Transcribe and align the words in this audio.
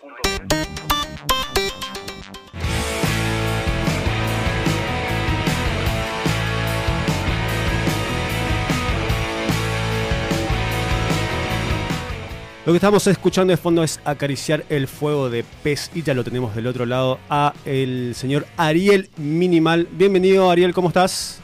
Lo 12.69 12.73
que 12.73 12.77
estamos 12.77 13.07
escuchando 13.07 13.49
de 13.49 13.57
fondo 13.57 13.81
es 13.81 13.99
acariciar 14.05 14.63
el 14.69 14.87
fuego 14.87 15.31
de 15.31 15.43
pez 15.63 15.89
y 15.95 16.03
ya 16.03 16.13
lo 16.13 16.23
tenemos 16.23 16.53
del 16.53 16.67
otro 16.67 16.85
lado 16.85 17.17
a 17.27 17.51
el 17.65 18.13
señor 18.13 18.45
Ariel 18.57 19.09
Minimal. 19.17 19.87
Bienvenido 19.89 20.51
Ariel, 20.51 20.71
¿cómo 20.71 20.89
estás? 20.89 21.41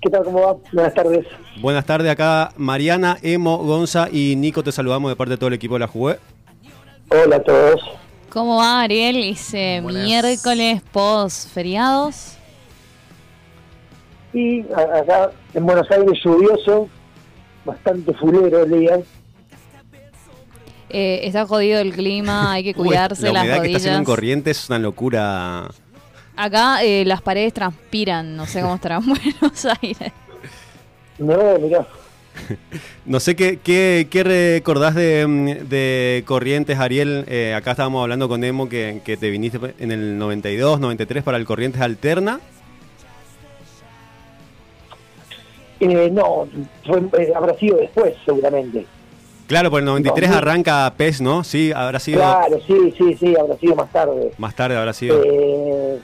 ¿Qué 0.00 0.08
tal? 0.08 0.24
¿Cómo 0.24 0.40
va? 0.40 0.56
Buenas 0.72 0.94
tardes. 0.94 1.26
Buenas 1.60 1.84
tardes, 1.84 2.10
acá 2.10 2.54
Mariana, 2.56 3.18
Emo, 3.20 3.58
Gonza 3.58 4.08
y 4.10 4.34
Nico 4.36 4.62
te 4.62 4.72
saludamos 4.72 5.10
de 5.10 5.16
parte 5.16 5.32
de 5.32 5.36
todo 5.36 5.48
el 5.48 5.52
equipo 5.52 5.74
de 5.74 5.80
la 5.80 5.88
Jugué. 5.88 6.16
Hola 7.10 7.36
a 7.36 7.42
todos. 7.42 7.82
¿Cómo 8.30 8.56
va 8.56 8.80
Ariel? 8.80 9.18
Hice 9.18 9.82
miércoles 9.82 10.80
post 10.90 11.50
feriados. 11.50 12.32
Y 14.32 14.62
acá 14.72 15.32
en 15.52 15.66
Buenos 15.66 15.90
Aires 15.90 16.18
lluvioso, 16.24 16.88
bastante 17.66 18.14
fulero 18.14 18.62
el 18.62 18.70
día. 18.70 19.00
Eh, 20.90 21.20
está 21.24 21.46
jodido 21.46 21.80
el 21.80 21.92
clima, 21.92 22.52
hay 22.54 22.62
que 22.62 22.80
Uy, 22.80 22.88
cuidarse 22.88 23.32
la 23.32 23.44
las 23.44 23.60
que 23.60 23.66
está 23.66 23.78
haciendo 23.78 23.98
en. 23.98 24.04
Corrientes 24.04 24.58
es 24.58 24.68
una 24.68 24.78
locura. 24.78 25.68
Acá 26.36 26.84
eh, 26.84 27.04
las 27.06 27.22
paredes 27.22 27.54
transpiran, 27.54 28.36
no 28.36 28.46
sé 28.46 28.60
cómo 28.60 28.74
estará 28.74 28.96
en 28.96 29.06
Buenos 29.06 29.66
Aires. 29.80 30.12
No, 31.18 31.58
mirá. 31.58 31.86
No 33.06 33.20
sé 33.20 33.36
qué, 33.36 33.60
qué, 33.62 34.08
qué 34.10 34.24
recordás 34.24 34.94
de, 34.94 35.24
mm, 35.26 35.68
de 35.68 36.24
Corrientes, 36.26 36.78
Ariel. 36.78 37.24
Eh, 37.28 37.54
acá 37.54 37.70
estábamos 37.70 38.02
hablando 38.02 38.28
con 38.28 38.42
Emo 38.42 38.68
que, 38.68 39.00
que 39.04 39.16
te 39.16 39.30
viniste 39.30 39.74
en 39.78 39.92
el 39.92 40.18
92, 40.18 40.80
93 40.80 41.22
para 41.22 41.38
el 41.38 41.44
Corrientes 41.44 41.80
Alterna. 41.80 42.40
Eh, 45.78 46.10
no, 46.10 46.48
fue, 46.86 46.98
eh, 47.22 47.32
habrá 47.34 47.54
sido 47.58 47.76
después 47.76 48.14
seguramente. 48.24 48.86
Claro, 49.46 49.70
por 49.70 49.78
el 49.80 49.86
93 49.86 50.30
No, 50.30 50.36
arranca 50.36 50.92
PES, 50.96 51.20
¿no? 51.20 51.44
Sí, 51.44 51.70
habrá 51.74 52.00
sido 52.00 52.18
Claro, 52.20 52.58
sí, 52.66 52.94
sí, 52.98 53.14
sí, 53.18 53.34
habrá 53.38 53.56
sido 53.58 53.76
más 53.76 53.90
tarde. 53.92 54.32
más 54.38 54.54
tarde, 54.56 54.76
habrá 54.76 54.92
sido. 54.92 55.22
Eh, 55.24 55.98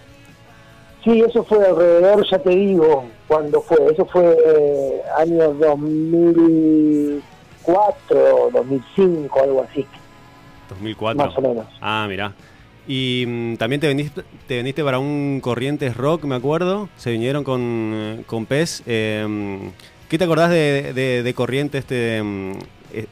sí, 1.05 1.21
eso 1.21 1.43
fue 1.45 1.67
alrededor, 1.67 2.25
ya 2.31 2.39
te 2.39 2.51
digo, 2.51 3.05
cuando 3.27 3.61
fue. 3.63 3.79
Eso 3.93 4.07
fue 4.07 4.37
eh, 4.47 5.03
año 5.19 5.55
2004, 5.55 8.51
2005, 8.53 9.43
algo 9.43 9.67
así, 9.71 9.85
2004. 10.71 11.27
más 11.27 11.37
o 11.37 11.41
menos. 11.43 11.67
Ah, 11.81 12.07
mirá. 12.09 12.33
Y 12.87 13.25
mm, 13.27 13.57
también 13.57 13.81
te 13.81 13.89
viniste, 13.89 14.23
te 14.49 14.57
viniste 14.59 14.83
para 14.83 14.99
un 14.99 15.39
Corrientes 15.43 15.97
Rock, 15.97 16.25
me 16.25 16.35
acuerdo. 16.35 16.89
Se 16.97 17.11
vinieron 17.13 17.45
con, 17.45 17.61
eh, 17.63 18.23
con 18.27 18.47
PES. 18.47 18.83
Eh, 18.87 19.71
¿Qué 20.09 20.19
te 20.19 20.25
acordás 20.25 20.51
de, 20.51 20.93
de- 20.93 21.23
de 21.23 21.35
Corrientes? 21.35 21.85
Te, 21.87 22.21
mm, 22.23 22.53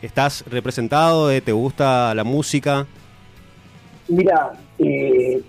¿Estás 0.03 0.45
representado? 0.51 1.31
Eh, 1.31 1.41
¿Te 1.41 1.53
gusta 1.53 2.15
la 2.15 2.25
música? 2.25 2.87
Mira, 4.09 4.53
eh, 4.79 5.41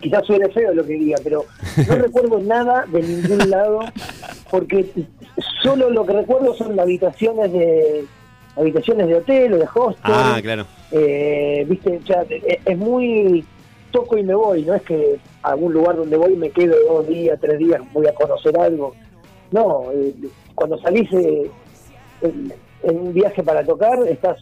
quizás 0.00 0.24
suene 0.26 0.48
feo 0.50 0.72
lo 0.74 0.84
que 0.86 0.94
diga, 0.94 1.18
pero 1.24 1.44
no 1.88 1.94
recuerdo 1.96 2.38
nada 2.40 2.84
de 2.86 3.02
ningún 3.02 3.50
lado, 3.50 3.80
porque 4.50 4.86
solo 5.62 5.90
lo 5.90 6.06
que 6.06 6.12
recuerdo 6.12 6.54
son 6.54 6.76
las 6.76 6.84
habitaciones 6.84 7.52
de 7.52 8.04
habitaciones 8.56 9.06
de 9.08 9.14
hotel 9.16 9.52
o 9.54 9.58
de 9.58 9.68
hostel. 9.74 10.02
Ah, 10.14 10.38
claro. 10.40 10.66
Eh, 10.92 11.66
viste, 11.68 12.00
o 12.02 12.06
sea, 12.06 12.22
e- 12.30 12.60
es 12.64 12.78
muy 12.78 13.44
toco 13.90 14.16
y 14.16 14.22
me 14.22 14.34
voy, 14.34 14.62
no 14.62 14.74
es 14.74 14.82
que 14.82 15.16
a 15.42 15.50
algún 15.50 15.72
lugar 15.72 15.96
donde 15.96 16.16
voy 16.16 16.36
me 16.36 16.50
quedo 16.50 16.74
dos 16.88 17.06
días, 17.08 17.38
tres 17.40 17.58
días, 17.58 17.80
voy 17.92 18.06
a 18.06 18.14
conocer 18.14 18.58
algo. 18.58 18.94
No, 19.50 19.84
eh, 19.92 20.12
cuando 20.54 20.78
salís 20.78 21.10
eh, 21.12 21.50
en, 22.90 22.98
un 23.00 23.12
viaje 23.12 23.42
para 23.42 23.64
tocar, 23.64 23.98
estás 24.08 24.38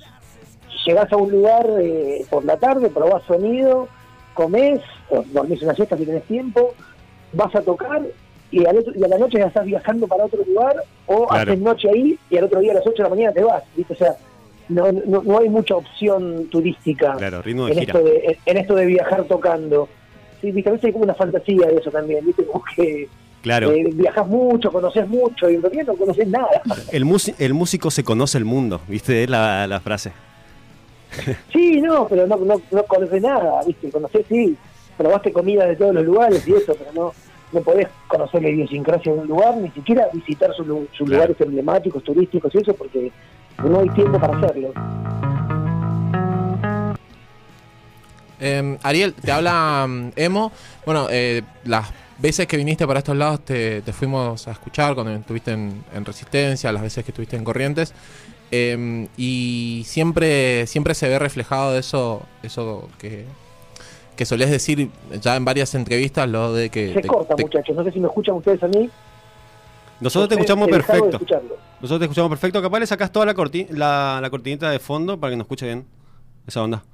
llegás 0.87 1.11
a 1.13 1.17
un 1.17 1.31
lugar 1.31 1.67
eh, 1.81 2.27
por 2.29 2.45
la 2.45 2.57
tarde, 2.59 2.91
probás 2.91 3.23
sonido, 3.25 3.89
comés, 4.35 4.81
dormís 5.33 5.63
una 5.63 5.75
siesta 5.75 5.97
si 5.97 6.05
tenés 6.05 6.25
tiempo, 6.25 6.75
vas 7.33 7.55
a 7.55 7.63
tocar 7.63 8.03
y, 8.51 8.67
al 8.67 8.79
otro- 8.79 8.93
y 8.95 9.03
a 9.03 9.09
la 9.09 9.17
noche 9.19 9.39
ya 9.39 9.47
estás 9.47 9.65
viajando 9.65 10.07
para 10.07 10.27
otro 10.27 10.45
lugar 10.45 10.77
o 11.07 11.27
Claro. 11.27 11.53
haces 11.53 11.63
noche 11.63 11.89
ahí 11.89 12.19
y 12.29 12.37
al 12.37 12.45
otro 12.45 12.61
día 12.61 12.73
a 12.73 12.75
las 12.77 12.87
8 12.87 13.03
de 13.03 13.03
la 13.05 13.09
mañana 13.15 13.33
te 13.33 13.43
vas, 13.43 13.63
¿viste? 13.75 13.95
O 13.95 13.97
sea, 13.97 14.15
no, 14.69 14.93
no, 14.93 15.23
no 15.23 15.39
hay 15.39 15.49
mucha 15.49 15.75
opción 15.77 16.49
turística 16.51 17.15
Claro, 17.17 17.41
ritmo 17.43 17.67
de 17.67 17.73
en, 17.73 17.79
gira. 17.81 17.93
esto 17.93 18.05
de, 18.05 18.17
en, 18.27 18.37
en 18.47 18.57
esto 18.59 18.75
de 18.75 18.87
viajar 18.87 19.25
tocando. 19.25 19.89
Sí, 20.41 20.51
¿viste? 20.53 20.69
A 20.69 20.73
veces 20.73 20.85
hay 20.87 20.93
como 20.93 21.05
una 21.05 21.15
fantasía 21.15 21.67
de 21.69 21.77
eso 21.77 21.91
también, 21.91 22.25
¿viste? 22.27 22.45
Como 22.45 22.63
que 22.77 23.09
Claro. 23.45 23.71
eh, 23.73 23.91
viajas 23.93 24.27
mucho, 24.27 24.73
conoces 24.73 25.07
mucho 25.07 25.51
y 25.51 25.57
en 25.57 25.63
realidad 25.63 25.89
no 25.89 25.95
conoces 25.97 26.27
nada. 26.27 26.49
El, 26.91 27.05
músico 27.55 27.91
se 27.91 28.03
conoce 28.03 28.39
el 28.39 28.47
mundo, 28.47 28.81
¿viste? 28.89 29.23
Es 29.25 29.29
la, 29.29 29.67
la 29.67 29.81
frase. 29.81 30.13
Sí, 31.53 31.81
no, 31.83 32.09
pero 32.09 32.27
no, 32.27 32.39
no, 32.39 32.61
no 32.71 32.83
conoces 32.85 33.21
nada, 33.21 33.63
¿viste? 33.67 33.91
Conocés, 33.91 34.25
sí, 34.29 34.57
probaste 34.97 35.31
comida 35.31 35.67
de 35.67 35.77
todos 35.77 35.95
los 35.95 36.05
lugares 36.05 36.43
y 36.49 36.55
eso, 36.55 36.75
pero 36.75 36.91
no 36.95 37.13
no 37.53 37.61
podés 37.61 37.87
conocer 38.09 38.43
la 38.43 38.49
idiosincrasia 38.49 39.13
de 39.13 39.21
un 39.21 39.29
lugar, 39.29 39.57
ni 39.57 39.71
siquiera 39.71 40.09
visitar 40.13 40.53
sus 40.55 40.67
Claro. 40.67 40.87
lugares 40.99 41.41
emblemáticos, 41.41 42.03
turísticos 42.03 42.53
y 42.55 42.59
eso, 42.59 42.75
porque 42.75 43.13
no 43.63 43.81
hay 43.81 43.89
tiempo 43.91 44.19
para 44.19 44.37
hacerlo. 44.37 44.73
Eh, 48.41 48.79
Ariel, 48.83 49.15
te 49.15 49.31
habla 49.31 49.87
mm, 49.89 50.11
Emo. 50.17 50.51
Bueno, 50.85 51.07
eh, 51.11 51.43
las 51.65 51.91
veces 52.19 52.47
que 52.47 52.57
viniste 52.57 52.87
para 52.87 52.99
estos 53.01 53.17
lados 53.17 53.45
te, 53.45 53.83
te 53.83 53.93
fuimos 53.93 54.47
a 54.49 54.53
escuchar 54.53 54.95
cuando 54.95 55.13
estuviste 55.13 55.53
en, 55.53 55.85
en 55.95 56.05
Resistencia, 56.05 56.73
las 56.73 56.83
veces 56.83 57.05
que 57.05 57.11
estuviste 57.11 57.37
en 57.37 57.45
Corrientes. 57.45 57.93
Eh, 58.51 59.09
y 59.17 59.83
siempre, 59.87 60.67
siempre 60.67 60.95
se 60.95 61.09
ve 61.09 61.19
reflejado 61.19 61.77
eso, 61.77 62.23
eso 62.43 62.89
que, 62.99 63.25
que 64.17 64.25
solés 64.25 64.51
decir 64.51 64.91
ya 65.21 65.35
en 65.35 65.45
varias 65.45 65.75
entrevistas, 65.75 66.29
lo 66.29 66.53
de 66.53 66.71
que... 66.71 66.95
Se 66.95 67.01
te- 67.01 67.09
corta, 67.09 67.35
te- 67.35 67.43
muchachos, 67.43 67.75
no 67.75 67.83
sé 67.85 67.91
si 67.93 67.99
me 68.01 68.07
escuchan 68.07 68.37
ustedes 68.37 68.63
a 68.63 68.69
mí. 68.69 68.89
Nosotros 70.01 70.29
te 70.29 70.35
escuchamos 70.35 70.69
perfecto. 70.69 71.19
Nosotros 71.81 71.99
te 71.99 72.05
escuchamos 72.05 72.29
perfecto. 72.29 72.61
Capaz 72.61 72.81
le 72.81 72.87
sacás 72.87 73.11
toda 73.11 73.27
la, 73.27 73.35
corti 73.35 73.67
la, 73.71 74.19
la 74.21 74.29
cortinita 74.31 74.71
de 74.71 74.79
fondo 74.79 75.19
para 75.19 75.31
que 75.31 75.37
nos 75.37 75.45
escuche 75.45 75.67
bien. 75.67 75.87
Esa 76.47 76.63
onda. 76.63 76.85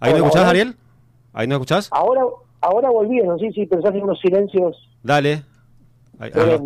¿Ahí 0.00 0.10
nos 0.12 0.20
escuchás, 0.20 0.42
hola. 0.42 0.50
Ariel? 0.50 0.76
¿Ahí 1.32 1.46
nos 1.46 1.56
escuchás? 1.56 1.88
Ahora, 1.92 2.22
ahora 2.60 2.90
volvieron, 2.90 3.38
sí, 3.38 3.50
sí, 3.52 3.66
pero 3.66 3.82
se 3.82 3.88
hacen 3.88 4.02
unos 4.02 4.20
silencios 4.20 4.76
Dale. 5.02 5.44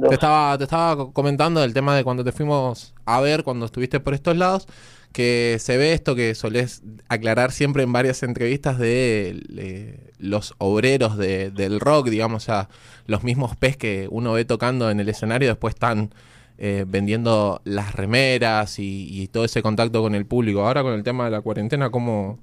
Te 0.08 0.14
estaba, 0.14 0.58
te 0.58 0.64
estaba 0.64 1.12
comentando 1.12 1.60
del 1.60 1.72
tema 1.72 1.94
de 1.94 2.02
cuando 2.02 2.24
te 2.24 2.32
fuimos 2.32 2.92
a 3.04 3.20
ver, 3.20 3.44
cuando 3.44 3.66
estuviste 3.66 4.00
por 4.00 4.12
estos 4.14 4.36
lados, 4.36 4.66
que 5.12 5.58
se 5.60 5.76
ve 5.76 5.92
esto 5.92 6.16
que 6.16 6.34
solés 6.34 6.82
aclarar 7.08 7.52
siempre 7.52 7.84
en 7.84 7.92
varias 7.92 8.24
entrevistas 8.24 8.78
de 8.78 10.10
los 10.18 10.54
obreros 10.58 11.16
de- 11.16 11.52
del 11.52 11.78
rock, 11.78 12.08
digamos, 12.08 12.42
o 12.42 12.46
sea, 12.46 12.68
los 13.06 13.22
mismos 13.22 13.54
pez 13.54 13.76
que 13.76 14.08
uno 14.10 14.32
ve 14.32 14.44
tocando 14.44 14.90
en 14.90 14.98
el 14.98 15.08
escenario, 15.08 15.48
después 15.50 15.74
están 15.74 16.10
eh, 16.58 16.84
vendiendo 16.88 17.60
las 17.64 17.94
remeras 17.94 18.80
y, 18.80 19.06
y 19.22 19.28
todo 19.28 19.44
ese 19.44 19.62
contacto 19.62 20.02
con 20.02 20.16
el 20.16 20.26
público. 20.26 20.66
Ahora 20.66 20.82
con 20.82 20.94
el 20.94 21.04
tema 21.04 21.24
de 21.26 21.30
la 21.30 21.40
cuarentena, 21.42 21.90
¿cómo, 21.90 22.40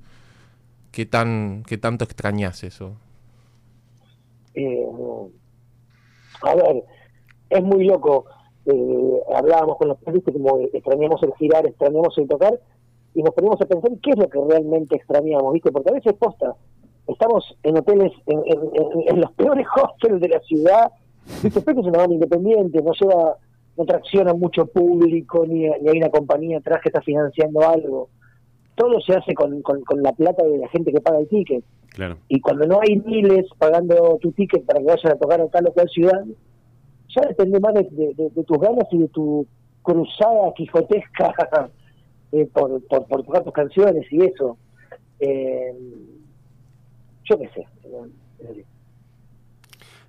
qué, 0.92 1.06
tan, 1.06 1.64
¿qué 1.68 1.78
tanto 1.78 2.06
extrañas 2.06 2.64
eso? 2.64 2.96
Eh, 4.54 4.86
a 6.44 6.56
ver, 6.56 6.84
es 7.50 7.64
muy 7.64 7.86
loco. 7.86 8.26
Eh, 8.66 9.20
hablábamos 9.36 9.78
con 9.78 9.88
los 9.90 9.98
periodistas 10.00 10.34
como 10.34 10.60
extrañamos 10.60 11.22
el 11.24 11.34
girar, 11.36 11.66
extrañamos 11.66 12.18
el 12.18 12.28
tocar, 12.28 12.60
y 13.14 13.24
nos 13.24 13.34
ponemos 13.34 13.60
a 13.62 13.66
pensar 13.66 13.92
qué 14.02 14.12
es 14.12 14.18
lo 14.18 14.30
que 14.30 14.40
realmente 14.48 14.96
extrañamos, 14.96 15.54
¿viste? 15.54 15.72
Porque 15.72 15.90
a 15.90 15.94
veces 15.94 16.14
posta, 16.14 16.56
estamos 17.08 17.58
en 17.64 17.78
hoteles, 17.78 18.12
en, 18.28 18.40
en- 18.46 18.70
en- 18.74 19.10
en 19.16 19.22
los 19.22 19.32
peores 19.34 19.66
hostels 19.76 20.22
de 20.22 20.30
la 20.30 20.40
ciudad, 20.42 20.92
¿viste? 21.44 21.62
Pero 21.62 21.82
es 21.82 21.88
una 21.88 21.98
banda 22.00 22.14
independiente, 22.14 22.82
no 22.82 22.92
lleva, 22.94 23.38
no 23.78 23.86
tracciona 23.86 24.34
mucho 24.34 24.66
público, 24.68 25.46
ni 25.46 25.66
hay 25.68 25.98
una 25.98 26.10
compañía 26.10 26.60
atrás 26.60 26.82
que 26.82 26.90
está 26.90 27.02
financiando 27.02 27.62
algo. 27.68 28.10
Todo 28.76 29.00
se 29.02 29.14
hace 29.14 29.34
con, 29.34 29.62
con, 29.62 29.82
con 29.84 30.02
la 30.02 30.12
plata 30.14 30.44
de 30.46 30.58
la 30.58 30.68
gente 30.70 30.92
que 30.92 31.02
paga 31.02 31.20
el 31.20 31.28
ticket 31.28 31.64
Claro. 31.90 32.18
y 32.30 32.40
cuando 32.40 32.66
no 32.66 32.80
hay 32.82 32.96
miles 32.98 33.46
pagando 33.58 34.18
tu 34.22 34.32
ticket 34.32 34.66
para 34.66 34.80
que 34.80 34.86
vayan 34.86 35.12
a 35.14 35.18
tocar 35.18 35.42
a 35.42 35.48
tal 35.50 35.68
o 35.68 35.74
cual 35.74 35.90
ciudad, 35.90 36.24
ya 37.14 37.22
depende 37.28 37.60
más 37.60 37.74
de, 37.74 37.84
de- 37.92 38.14
de- 38.16 38.30
de 38.30 38.44
tus 38.46 38.58
ganas 38.60 38.86
y 38.92 38.98
de 39.00 39.08
tu 39.10 39.46
cruzada 39.82 40.54
quijotesca 40.56 41.34
eh, 42.32 42.48
por, 42.54 42.82
por, 42.88 43.06
por 43.08 43.24
tocar 43.24 43.44
tus 43.44 43.54
canciones 43.54 44.06
y 44.12 44.24
eso. 44.24 44.58
Eh, 45.20 45.74
yo 47.26 47.38
qué 47.38 47.50
sé. 47.50 47.68
eh, 48.40 48.64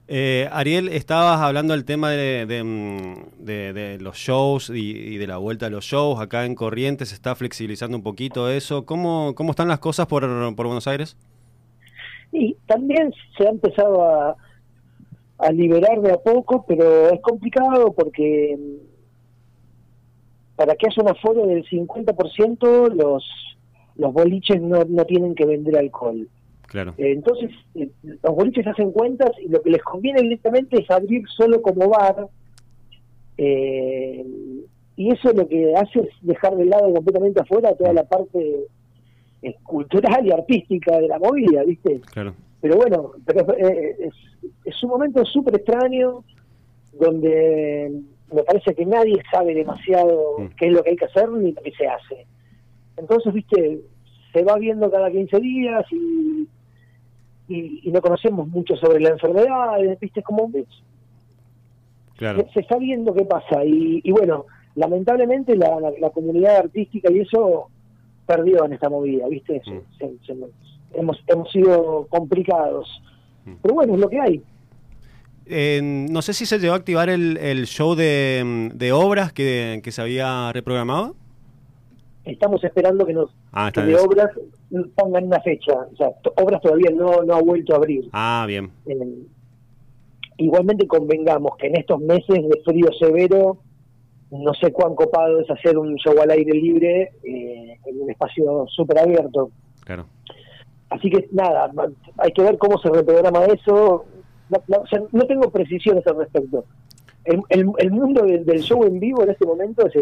Eh, 0.08 0.48
Ariel, 0.52 0.88
estabas 0.88 1.40
hablando 1.40 1.74
del 1.74 1.84
tema 1.84 2.10
de, 2.10 2.44
de, 2.46 2.64
mm, 2.64 4.02
los 4.02 4.16
shows 4.16 4.70
y, 4.74 5.16
de 5.16 5.26
la 5.26 5.38
vuelta 5.38 5.66
de 5.66 5.70
los 5.70 5.84
shows. 5.84 6.20
Acá 6.20 6.44
en 6.44 6.54
Corrientes 6.54 7.10
se 7.10 7.14
está 7.14 7.34
flexibilizando 7.34 7.96
un 7.96 8.02
poquito 8.02 8.50
eso. 8.50 8.84
¿Cómo, 8.84 9.34
cómo 9.34 9.52
están 9.52 9.68
las 9.68 9.78
cosas 9.78 10.06
por, 10.06 10.22
por 10.54 10.66
Buenos 10.66 10.86
Aires? 10.86 11.16
Y 12.32 12.56
también 12.66 13.12
se 13.36 13.46
ha 13.46 13.50
empezado 13.50 14.04
a, 14.04 14.36
a 15.38 15.52
liberar 15.52 16.00
de 16.00 16.12
a 16.12 16.18
poco, 16.18 16.64
pero 16.66 17.10
es 17.10 17.20
complicado 17.20 17.92
porque 17.92 18.56
mm, 18.58 18.92
para 20.56 20.74
que 20.76 20.86
haya 20.86 21.02
un 21.02 21.08
aforo 21.08 21.46
del 21.46 21.64
50% 21.64 22.94
los, 22.94 23.24
los 23.96 24.12
boliches 24.12 24.60
no, 24.60 24.84
no 24.84 25.04
tienen 25.04 25.34
que 25.34 25.44
vender 25.44 25.76
alcohol. 25.76 26.28
Claro. 26.72 26.94
Eh, 26.98 27.12
Entonces, 27.12 27.50
eh, 27.76 27.88
los 28.02 28.34
boliches 28.34 28.66
hacen 28.66 28.90
cuentas 28.90 29.30
y 29.44 29.48
lo 29.48 29.62
que 29.62 29.70
les 29.70 29.82
conviene 29.82 30.22
directamente 30.22 30.82
es 30.82 30.90
abrir 30.90 31.22
solo 31.36 31.62
como 31.62 31.88
bar. 31.88 32.26
eh, 33.38 34.26
y 34.96 35.10
eso 35.10 35.32
lo 35.32 35.48
que 35.48 35.74
hace 35.74 36.00
es 36.00 36.08
dejar 36.20 36.54
de 36.56 36.66
lado 36.66 36.92
completamente 36.92 37.40
afuera 37.40 37.74
toda 37.74 37.92
la 37.94 38.04
parte 38.04 38.66
eh, 39.42 39.54
cultural 39.62 40.24
y 40.26 40.30
artística 40.32 40.98
de 40.98 41.08
la 41.08 41.18
movida, 41.18 41.64
¿viste? 41.64 42.00
Claro. 42.12 42.34
Pero 42.60 42.76
bueno, 42.76 43.12
pero 43.24 43.54
eh, 43.56 43.96
es, 44.00 44.14
es 44.66 44.82
un 44.84 44.90
momento 44.90 45.24
súper 45.24 45.56
extraño 45.56 46.22
donde 47.00 48.00
me 48.32 48.42
parece 48.44 48.74
que 48.74 48.84
nadie 48.86 49.20
sabe 49.32 49.54
demasiado 49.54 50.36
Mm. 50.38 50.46
qué 50.58 50.66
es 50.66 50.72
lo 50.72 50.82
que 50.82 50.90
hay 50.90 50.96
que 50.96 51.04
hacer 51.06 51.28
ni 51.30 51.52
lo 51.52 51.62
que 51.62 51.72
se 51.72 51.86
hace. 51.86 52.26
Entonces, 52.96 53.32
viste, 53.32 53.80
se 54.32 54.44
va 54.44 54.56
viendo 54.58 54.90
cada 54.90 55.10
15 55.10 55.40
días 55.40 55.84
y, 55.90 56.46
y, 57.56 57.80
y 57.88 57.92
no 57.92 58.00
conocemos 58.00 58.48
mucho 58.48 58.76
sobre 58.76 59.00
la 59.00 59.10
enfermedad, 59.10 59.78
viste, 60.00 60.20
es 60.20 60.26
como 60.26 60.50
Claro. 62.16 62.44
se, 62.46 62.52
se 62.54 62.60
está 62.60 62.76
viendo 62.78 63.14
qué 63.14 63.24
pasa. 63.24 63.64
Y, 63.64 64.00
y 64.04 64.10
bueno, 64.12 64.46
lamentablemente 64.74 65.56
la, 65.56 65.80
la, 65.80 65.90
la 66.00 66.10
comunidad 66.10 66.56
artística 66.58 67.10
y 67.10 67.20
eso 67.20 67.68
perdió 68.26 68.64
en 68.64 68.72
esta 68.74 68.88
movida, 68.88 69.26
¿viste? 69.28 69.60
Mm. 69.66 69.80
se- 69.98 70.16
se- 70.26 70.36
hemos, 70.98 71.22
hemos 71.26 71.50
sido 71.50 72.06
complicados. 72.08 72.88
Mm. 73.44 73.52
Pero 73.62 73.74
bueno, 73.74 73.94
es 73.94 74.00
lo 74.00 74.08
que 74.08 74.20
hay. 74.20 74.42
Eh, 75.46 75.80
no 75.82 76.22
sé 76.22 76.32
si 76.34 76.46
se 76.46 76.58
llegó 76.58 76.74
a 76.74 76.76
activar 76.76 77.08
el, 77.08 77.36
el 77.38 77.66
show 77.66 77.94
de, 77.96 78.70
de 78.74 78.92
obras 78.92 79.32
que, 79.32 79.80
que 79.82 79.90
se 79.90 80.00
había 80.00 80.52
reprogramado. 80.52 81.16
Estamos 82.24 82.62
esperando 82.62 83.04
que 83.04 83.12
nos 83.14 83.30
Ah, 83.52 83.72
que 83.74 83.82
de 83.82 83.96
obras 83.96 84.30
pongan 84.94 85.24
una 85.26 85.40
fecha. 85.40 85.72
O 85.92 85.96
sea, 85.96 86.08
obras 86.42 86.60
todavía 86.60 86.90
no, 86.90 87.22
no 87.22 87.34
ha 87.34 87.42
vuelto 87.42 87.74
a 87.74 87.76
abrir. 87.76 88.08
Ah, 88.12 88.44
bien. 88.46 88.70
Eh, 88.86 88.96
igualmente 90.38 90.86
convengamos 90.86 91.56
que 91.56 91.66
en 91.68 91.76
estos 91.76 92.00
meses 92.00 92.36
de 92.48 92.60
frío 92.64 92.88
severo, 92.98 93.58
no 94.30 94.54
sé 94.54 94.72
cuán 94.72 94.94
copado 94.94 95.40
es 95.40 95.50
hacer 95.50 95.76
un 95.78 95.94
show 95.96 96.14
al 96.20 96.30
aire 96.30 96.52
libre 96.52 97.12
eh, 97.22 97.78
en 97.84 98.00
un 98.00 98.10
espacio 98.10 98.66
súper 98.68 98.98
abierto. 99.00 99.50
Claro. 99.84 100.06
Así 100.90 101.08
que 101.10 101.28
nada, 101.32 101.70
hay 102.18 102.32
que 102.32 102.42
ver 102.42 102.58
cómo 102.58 102.78
se 102.78 102.90
reprograma 102.90 103.44
eso. 103.46 104.04
No, 104.50 104.58
no, 104.68 104.78
o 104.82 104.86
sea, 104.86 105.02
no 105.12 105.26
tengo 105.26 105.50
precisiones 105.50 106.06
al 106.06 106.16
respecto. 106.16 106.64
El, 107.24 107.40
el- 107.50 107.70
el 107.78 107.90
mundo 107.90 108.22
del, 108.22 108.44
del 108.44 108.60
show 108.60 108.84
en 108.84 108.98
vivo 109.00 109.22
en 109.22 109.30
este 109.30 109.46
momento 109.46 109.86
es... 109.86 109.94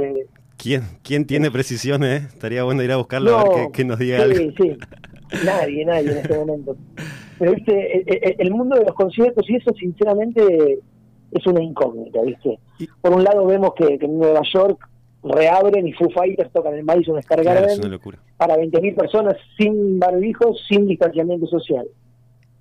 ¿Quién, 0.62 0.82
quién 1.02 1.26
tiene 1.26 1.50
precisiones? 1.50 2.22
eh? 2.22 2.26
Estaría 2.28 2.64
bueno 2.64 2.82
ir 2.82 2.92
a 2.92 2.96
buscarlo 2.96 3.36
a 3.38 3.44
ver 3.44 3.52
que, 3.66 3.72
que 3.72 3.84
nos 3.84 3.98
diga 3.98 4.18
sí, 4.18 4.22
algo. 4.22 4.52
sí. 4.58 4.76
Nadie, 5.44 5.84
nadie 5.84 6.10
en 6.12 6.18
este 6.18 6.36
momento. 6.36 6.76
Pero 7.38 7.52
viste, 7.52 7.98
el, 7.98 8.04
el- 8.22 8.36
el 8.38 8.50
mundo 8.50 8.76
de 8.76 8.84
los 8.84 8.94
conciertos 8.94 9.48
y 9.48 9.56
eso 9.56 9.72
sinceramente 9.78 10.78
es 11.32 11.46
una 11.46 11.62
incógnita, 11.62 12.20
¿viste? 12.22 12.58
Por 13.00 13.12
un 13.14 13.24
lado 13.24 13.46
vemos 13.46 13.72
que, 13.74 13.98
que 13.98 14.06
en 14.06 14.18
Nueva 14.18 14.42
York 14.52 14.86
reabren 15.22 15.86
y 15.86 15.92
Foo 15.92 16.10
Fighters 16.10 16.50
tocan 16.52 16.74
el 16.74 16.82
Madison 16.84 17.20
Square 17.22 17.42
Claro, 17.42 17.60
Garden 17.66 17.90
locura. 17.90 18.18
para 18.36 18.56
20.000 18.56 18.94
personas 18.96 19.36
sin 19.58 19.98
barbijos, 19.98 20.60
sin 20.68 20.86
distanciamiento 20.86 21.46
social. 21.46 21.86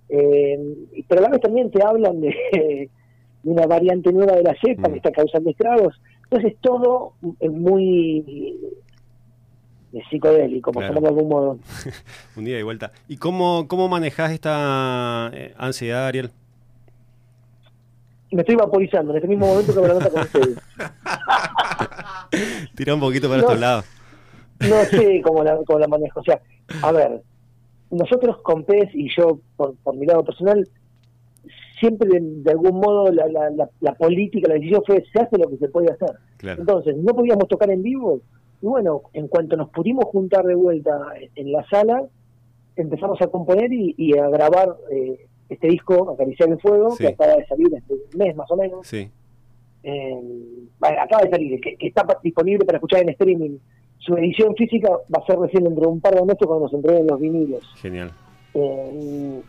Eh, 0.10 0.60
pero 1.07 1.22
a 1.22 1.24
la 1.24 1.30
vez 1.30 1.42
también 1.42 1.69
te 1.72 1.84
hablan 1.84 2.19
de, 2.22 2.30
de 3.44 3.51
una 3.51 3.66
variante 3.66 4.12
nueva 4.12 4.34
de 4.36 4.44
la 4.44 4.56
cepa 4.62 4.88
Mm. 4.90 4.92
que 4.92 4.98
está 4.98 5.12
causando 5.12 5.50
estragos. 5.50 6.00
Entonces 6.31 6.58
todo 6.62 7.14
es 7.40 7.52
muy 7.52 8.24
eh, 9.94 10.02
psicodélico, 10.10 10.72
por 10.72 10.84
Claro. 10.84 10.96
llamarlo 10.96 11.16
de 11.16 11.22
algún 11.22 11.30
modo. 11.30 11.60
Un 12.36 12.46
día 12.46 12.60
y 12.60 12.64
vuelta. 12.64 12.92
¿Y 13.08 13.18
cómo, 13.18 13.68
cómo 13.68 13.88
manejás 13.88 14.31
esta 14.31 15.31
eh, 15.34 15.54
ansiedad, 15.58 16.06
Ariel? 16.06 16.30
Me 18.31 18.42
estoy 18.42 18.56
vaporizando 18.56 19.12
en 19.12 19.18
este 19.18 19.28
mismo 19.28 19.48
momento 19.48 19.74
que 19.74 19.81
me 19.81 19.88
la 19.88 19.94
nota 19.96 20.10
con 20.12 20.22
ustedes. 20.22 20.58
Tira 22.75 22.94
un 22.94 23.00
poquito 23.00 23.28
para 23.28 23.42
No. 23.42 23.48
estos 23.48 23.60
lados. 23.60 23.86
No 24.60 24.84
sé 24.86 25.22
cómo 25.24 25.44
la, 25.44 25.58
cómo 25.66 25.80
la 25.80 25.88
manejo. 25.88 26.20
O 26.20 26.24
sea, 26.24 26.40
a 26.84 26.92
ver, 26.92 27.24
nosotros 27.90 28.38
con 28.44 28.64
PES 28.66 28.90
y 28.94 29.10
yo, 29.18 29.40
por, 29.58 29.75
por 29.78 29.96
mi 29.96 30.06
lado 30.06 30.24
personal, 30.24 30.68
siempre 31.80 32.10
de, 32.10 32.20
de 32.22 32.52
algún 32.52 32.80
modo 32.80 33.12
la, 33.12 33.28
la, 33.28 33.50
la, 33.50 33.70
la 33.80 33.94
política, 33.96 34.48
la 34.50 34.56
decisión 34.56 34.84
fue, 34.86 35.04
se 35.12 35.20
hace 35.22 35.38
lo 35.38 35.50
que 35.50 35.58
se 35.58 35.70
puede 35.70 35.92
hacer. 35.92 36.12
Claro. 36.38 36.62
Entonces, 36.62 36.96
no 36.98 37.14
podíamos 37.14 37.48
tocar 37.48 37.70
en 37.72 37.81
vivo. 37.84 38.22
Y 38.62 38.66
bueno, 38.68 39.04
en 39.14 39.28
cuanto 39.28 39.56
nos 39.56 39.70
pudimos 39.70 40.06
juntar 40.06 40.46
de 40.46 40.56
vuelta 40.56 41.00
en, 41.36 41.52
la 41.52 41.66
sala, 41.70 42.04
empezamos 42.76 43.22
a 43.22 43.28
componer 43.28 43.72
y, 43.72 43.96
y 43.98 44.18
a 44.18 44.28
grabar 44.30 44.76
eh, 44.92 45.26
este 45.48 45.68
disco, 45.68 46.12
Acariciar 46.12 46.50
el 46.50 46.60
Fuego, 46.60 46.92
Sí. 46.92 47.04
que 47.06 47.08
acaba 47.14 47.36
de 47.36 47.46
salir 47.48 47.68
este 47.74 47.96
mes 48.18 48.36
más 48.36 48.52
o 48.52 48.56
menos. 48.58 48.86
Sí. 48.86 49.10
Eh, 49.84 50.22
acaba 50.82 51.24
de 51.24 51.30
salir, 51.30 51.62
que, 51.62 51.75
que 51.78 51.88
está 51.88 52.06
disponible 52.22 52.66
para 52.66 52.78
escuchar 52.78 53.02
en 53.02 53.10
streaming. 53.10 53.58
Su 54.00 54.16
edición 54.18 54.56
física 54.56 54.90
va 54.92 55.22
a 55.24 55.25
ser 55.25 55.38
recién 55.40 55.64
dentro 55.64 55.84
de 55.84 55.88
un 55.88 56.02
par 56.02 56.16
de 56.16 56.22
meses 56.22 56.46
cuando 56.46 56.66
nos 56.66 56.74
entreguen 56.74 57.08
los 57.08 57.20
vinilos. 57.20 57.64
Genial. 57.78 58.12
Eh, 58.54 59.42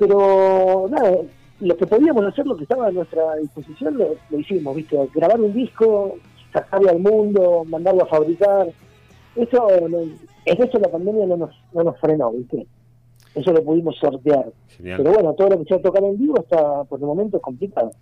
pero 0.00 0.86
nada, 0.90 1.16
lo 1.60 1.76
que 1.76 1.86
podíamos 1.86 2.24
hacer, 2.24 2.46
lo 2.46 2.56
que 2.56 2.64
estaba 2.64 2.88
a 2.88 2.90
nuestra 2.90 3.36
disposición, 3.36 3.96
lo, 3.98 4.16
lo 4.30 4.38
hicimos, 4.40 4.74
¿viste? 4.74 4.96
Grabar 5.14 5.40
un 5.40 5.52
disco, 5.52 6.16
sacarlo 6.52 6.90
al 6.90 6.98
mundo, 6.98 7.64
mandarlo 7.68 8.02
a 8.02 8.06
fabricar. 8.06 8.68
Eso, 9.36 9.68
no- 9.88 9.98
en 10.46 10.62
eso 10.62 10.78
la 10.78 10.88
pandemia 10.88 11.26
no 11.26 11.36
nos, 11.36 11.50
no 11.72 11.84
nos 11.84 12.00
frenó, 12.00 12.32
¿viste? 12.32 12.66
Eso 13.34 13.52
lo 13.52 13.62
pudimos 13.62 13.96
sortear. 13.98 14.50
Genial. 14.76 14.96
Pero 15.02 15.12
bueno, 15.14 15.34
todo 15.34 15.50
lo 15.50 15.58
que 15.58 15.64
sea 15.66 15.80
tocar 15.82 16.02
en 16.02 16.18
vivo 16.18 16.40
está 16.40 16.82
por 16.84 16.98
el 16.98 17.06
momento 17.06 17.38
complicado. 17.40 17.92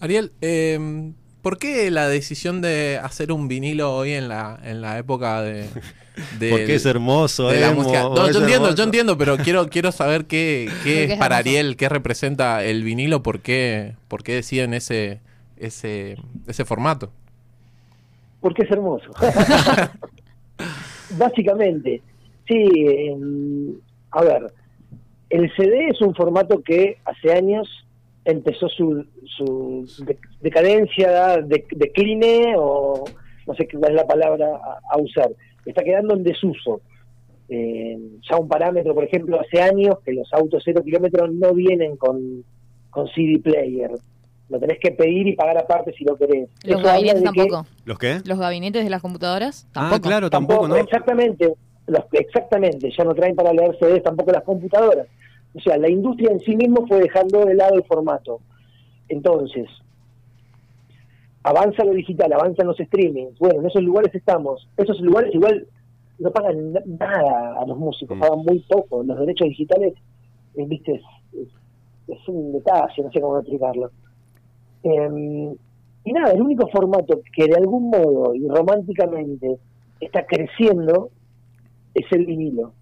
Ariel, 0.00 0.30
eh, 0.40 1.10
¿por 1.42 1.58
qué 1.58 1.90
la 1.90 2.08
decisión 2.08 2.60
de 2.60 2.98
hacer 3.02 3.32
un 3.32 3.48
vinilo 3.48 3.94
hoy 3.94 4.12
en 4.12 4.28
la, 4.28 4.58
en 4.62 4.80
la 4.80 4.98
época 4.98 5.42
de... 5.42 5.68
de 6.38 6.50
Porque 6.50 6.74
es 6.74 6.86
hermoso, 6.86 7.48
de 7.48 7.60
la 7.60 7.68
emo, 7.68 7.82
música? 7.82 8.02
No, 8.02 8.16
yo 8.16 8.22
entiendo, 8.40 8.54
hermoso. 8.54 8.74
yo 8.74 8.84
entiendo, 8.84 9.18
pero 9.18 9.36
quiero, 9.36 9.68
quiero 9.68 9.92
saber 9.92 10.26
qué, 10.26 10.68
qué 10.82 11.04
es 11.04 11.10
es 11.12 11.18
para 11.18 11.38
hermoso. 11.38 11.56
Ariel, 11.56 11.76
qué 11.76 11.88
representa 11.88 12.64
el 12.64 12.82
vinilo, 12.82 13.22
por 13.22 13.40
qué, 13.40 13.94
por 14.08 14.22
qué 14.22 14.34
deciden 14.34 14.74
ese, 14.74 15.20
ese, 15.56 16.16
ese 16.46 16.64
formato. 16.64 17.10
porque 18.40 18.62
es 18.62 18.70
hermoso. 18.70 19.10
Básicamente, 21.16 22.02
sí, 22.46 22.54
eh, 22.54 23.16
a 24.10 24.22
ver, 24.22 24.52
el 25.30 25.50
CD 25.56 25.88
es 25.88 26.00
un 26.00 26.14
formato 26.14 26.62
que 26.62 26.98
hace 27.04 27.32
años 27.32 27.68
empezó 28.24 28.68
su, 28.68 29.04
su 29.24 29.86
de- 30.04 30.18
decadencia, 30.40 31.38
de- 31.38 31.66
decline 31.70 32.54
o 32.56 33.04
no 33.46 33.54
sé 33.54 33.66
cuál 33.68 33.92
es 33.92 33.96
la 33.96 34.06
palabra 34.06 34.46
a, 34.56 34.80
a 34.94 34.98
usar. 34.98 35.30
Está 35.64 35.82
quedando 35.82 36.14
en 36.14 36.22
desuso. 36.24 36.80
Eh, 37.48 37.96
ya 38.28 38.36
un 38.36 38.48
parámetro, 38.48 38.94
por 38.94 39.04
ejemplo, 39.04 39.40
hace 39.40 39.62
años 39.62 39.96
que 40.04 40.12
los 40.12 40.30
autos 40.32 40.62
cero 40.64 40.82
kilómetros 40.84 41.32
no 41.32 41.54
vienen 41.54 41.96
con, 41.96 42.44
con 42.90 43.08
CD 43.08 43.38
player. 43.38 43.90
Lo 44.50 44.58
tenés 44.58 44.78
que 44.80 44.90
pedir 44.92 45.26
y 45.26 45.34
pagar 45.34 45.58
aparte 45.58 45.92
si 45.92 46.04
lo 46.04 46.16
querés. 46.16 46.48
Los 46.64 46.80
Eso 46.80 46.88
gabinetes 46.88 47.18
que- 47.20 47.24
tampoco. 47.24 47.66
¿Los 47.84 47.98
qué? 47.98 48.20
Los 48.24 48.38
gabinetes 48.38 48.84
de 48.84 48.90
las 48.90 49.00
computadoras 49.02 49.66
Ah, 49.70 49.72
tampoco. 49.90 50.08
claro, 50.08 50.30
tampoco, 50.30 50.68
¿no? 50.68 50.76
Exactamente, 50.76 51.52
los, 51.86 52.04
exactamente, 52.12 52.90
ya 52.96 53.04
no 53.04 53.14
traen 53.14 53.34
para 53.34 53.52
leer 53.52 53.76
CDs 53.78 54.02
tampoco 54.02 54.30
las 54.32 54.42
computadoras. 54.44 55.06
O 55.54 55.60
sea, 55.60 55.76
la 55.78 55.90
industria 55.90 56.30
en 56.32 56.40
sí 56.40 56.54
mismo 56.56 56.86
fue 56.86 57.00
dejando 57.00 57.44
de 57.44 57.54
lado 57.54 57.74
el 57.74 57.84
formato. 57.84 58.40
Entonces, 59.08 59.66
avanza 61.42 61.84
lo 61.84 61.92
digital, 61.92 62.32
avanzan 62.32 62.66
los 62.66 62.76
streamings. 62.76 63.38
Bueno, 63.38 63.60
en 63.60 63.66
esos 63.66 63.82
lugares 63.82 64.14
estamos. 64.14 64.68
Esos 64.76 65.00
lugares 65.00 65.34
igual 65.34 65.66
no 66.18 66.30
pagan 66.30 66.72
na- 66.72 66.82
nada 66.86 67.60
a 67.60 67.66
los 67.66 67.78
músicos, 67.78 68.16
Mm. 68.16 68.20
pagan 68.20 68.38
muy 68.40 68.58
poco. 68.68 69.02
Los 69.02 69.18
derechos 69.18 69.48
digitales, 69.48 69.94
eh, 70.56 70.64
viste, 70.66 70.92
es, 70.94 71.02
es- 71.32 71.48
es 72.18 72.28
un 72.28 72.52
detalle, 72.52 73.02
no 73.02 73.10
sé 73.12 73.20
cómo 73.20 73.38
explicarlo. 73.38 73.90
Em, 74.82 75.54
y 76.04 76.12
nada, 76.12 76.32
el 76.32 76.42
único 76.42 76.66
formato 76.68 77.20
que 77.34 77.46
de 77.46 77.56
algún 77.56 77.90
modo 77.90 78.34
y 78.34 78.46
románticamente 78.48 79.56
está 80.00 80.24
creciendo 80.26 81.10
es 81.94 82.04
el 82.12 82.26
vinilo. 82.26 82.72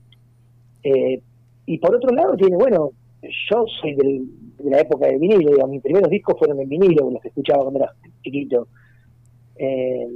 Eh, 0.83 1.21
y 1.67 1.79
por 1.79 1.95
otro 1.97 2.11
lado 2.15 2.37
tiene, 2.37 2.57
bueno, 2.57 2.91
yo 3.23 3.65
soy 3.81 3.95
del, 3.95 4.23
de 4.59 4.71
la 4.71 4.81
época 4.81 5.07
del 5.07 5.19
vinilo. 5.19 5.51
Digamos. 5.51 5.71
Mis 5.71 5.83
primeros 5.83 6.09
discos 6.11 6.37
fueron 6.39 6.61
en 6.61 6.69
vinilo, 6.69 7.11
los 7.11 7.21
que 7.21 7.29
escuchaba 7.29 7.63
cuando 7.63 7.81
era 7.81 7.93
chiquito. 8.23 8.69
Eh, 9.57 10.07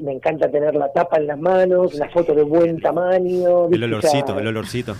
me 0.00 0.12
encanta 0.12 0.50
tener 0.50 0.74
la 0.74 0.90
tapa 0.92 1.18
en 1.18 1.26
las 1.26 1.38
manos, 1.38 1.94
la 1.94 2.08
foto 2.10 2.34
de 2.34 2.42
buen 2.42 2.80
tamaño. 2.80 3.68
El 3.70 3.84
olorcito, 3.84 4.24
O 4.32 4.34
sea, 4.34 4.38
el 4.40 4.46
olorcito. 4.48 4.94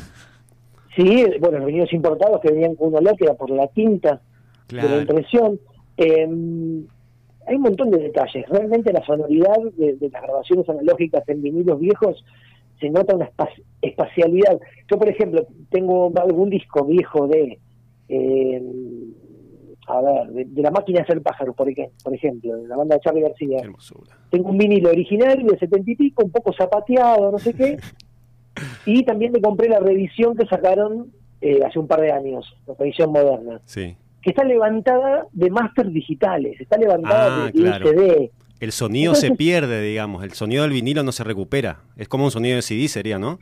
Sí, 0.95 1.25
bueno, 1.41 1.59
los 1.59 1.67
vinilos 1.67 1.93
importados 1.93 2.41
que 2.41 2.53
venían 2.53 2.77
con 2.77 2.89
un 2.89 2.97
olor 2.97 3.17
que 3.17 3.25
era 3.25 3.35
por 3.35 3.51
la 3.51 3.67
tinta 3.69 4.21
de 4.69 4.77
la 4.77 4.83
Claro. 4.83 5.01
impresión. 5.01 5.61
Eh, 5.97 6.29
hay 7.47 7.57
un 7.57 7.63
montón 7.63 7.91
de 7.91 7.99
detalles. 7.99 8.47
Realmente 8.49 8.93
la 8.93 9.05
sonoridad 9.05 9.57
de, 9.77 9.97
de 9.97 10.09
las 10.11 10.23
grabaciones 10.23 10.69
analógicas 10.69 11.29
en 11.29 11.43
vinilos 11.43 11.81
viejos 11.81 12.25
se 12.81 12.91
nota 12.91 13.15
una 13.17 13.31
espa- 13.31 13.63
espacialidad. 13.83 14.59
Yo, 14.91 14.99
por 14.99 15.09
ejemplo, 15.09 15.47
tengo 15.71 16.13
algún 16.17 16.51
disco 16.51 16.85
viejo 16.85 17.27
de, 17.29 17.59
eh, 18.09 18.63
a 19.87 20.01
ver, 20.01 20.27
de, 20.33 20.45
de 20.47 20.63
la 20.63 20.71
máquina 20.71 20.99
de 20.99 21.03
hacer 21.05 21.23
pájaros, 21.23 21.55
por, 21.55 21.69
por 22.03 22.15
ejemplo, 22.15 22.57
de 22.57 22.69
la 22.69 22.77
banda 22.77 22.97
de 22.97 23.01
Charlie 23.03 23.23
García. 23.23 23.59
Tengo 24.31 24.51
un 24.51 24.59
vinilo 24.59 24.89
original 24.91 25.43
de 25.47 25.59
setenta 25.59 25.91
y 25.91 25.95
pico, 25.95 26.25
un 26.25 26.31
poco 26.31 26.53
zapateado, 26.53 27.31
no 27.33 27.39
sé 27.39 27.55
qué. 27.55 27.77
Y 28.87 29.03
también 29.05 29.33
me 29.33 29.41
compré 29.41 29.69
la 29.69 29.81
revisión 29.81 30.37
que 30.37 30.47
sacaron 30.47 31.11
eh, 31.41 31.61
hace 31.67 31.77
un 31.81 31.89
par 31.89 32.01
de 32.01 32.13
años, 32.13 32.47
la 32.69 32.75
revisión 32.75 33.11
moderna 33.11 33.61
Sí. 33.65 33.97
que 34.23 34.31
está 34.31 34.45
levantada 34.45 35.27
de 35.33 35.51
máster 35.51 35.91
digitales, 35.91 36.61
está 36.61 36.77
levantada 36.79 37.47
Ah, 37.47 37.47
de, 37.47 37.53
de 37.53 37.53
claro. 37.53 37.89
CD. 37.89 38.31
El 38.65 38.73
sonido 38.73 39.15
se 39.15 39.31
pierde, 39.37 39.83
digamos. 39.83 40.25
El 40.25 40.33
sonido 40.33 40.63
del 40.63 40.73
vinilo 40.73 41.03
no 41.03 41.13
se 41.13 41.23
recupera. 41.23 41.81
Es 41.97 42.09
como 42.09 42.25
un 42.25 42.31
sonido 42.31 42.57
de 42.57 42.63
CD, 42.63 42.89
sería, 42.89 43.19
¿no? 43.19 43.39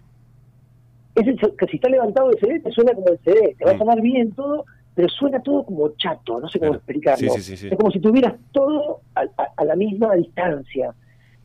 Es 1.14 1.26
el 1.26 1.36
que 1.38 1.66
si 1.66 1.76
está 1.76 1.88
levantado 1.88 2.28
de 2.30 2.38
CD, 2.40 2.60
te 2.60 2.72
suena 2.72 2.92
como 2.94 3.08
el 3.08 3.18
CD, 3.24 3.54
te 3.58 3.64
va 3.64 3.70
a 3.70 3.74
Mm. 3.74 3.78
sonar 3.78 4.00
bien 4.00 4.32
todo, 4.32 4.64
pero 4.94 5.08
suena 5.08 5.40
todo 5.42 5.64
como 5.64 5.90
chato, 5.90 6.40
no 6.40 6.48
sé 6.48 6.58
cómo 6.58 6.72
Claro. 6.72 6.78
explicarlo. 6.78 7.18
Sí, 7.34 7.40
sí, 7.40 7.42
sí, 7.42 7.56
sí. 7.56 7.68
Es 7.70 7.76
como 7.78 7.90
si 7.92 8.00
tuvieras 8.00 8.34
todo 8.50 9.02
a, 9.14 9.20
a- 9.22 9.52
a 9.56 9.64
la 9.64 9.76
misma 9.76 10.14
distancia. 10.16 10.94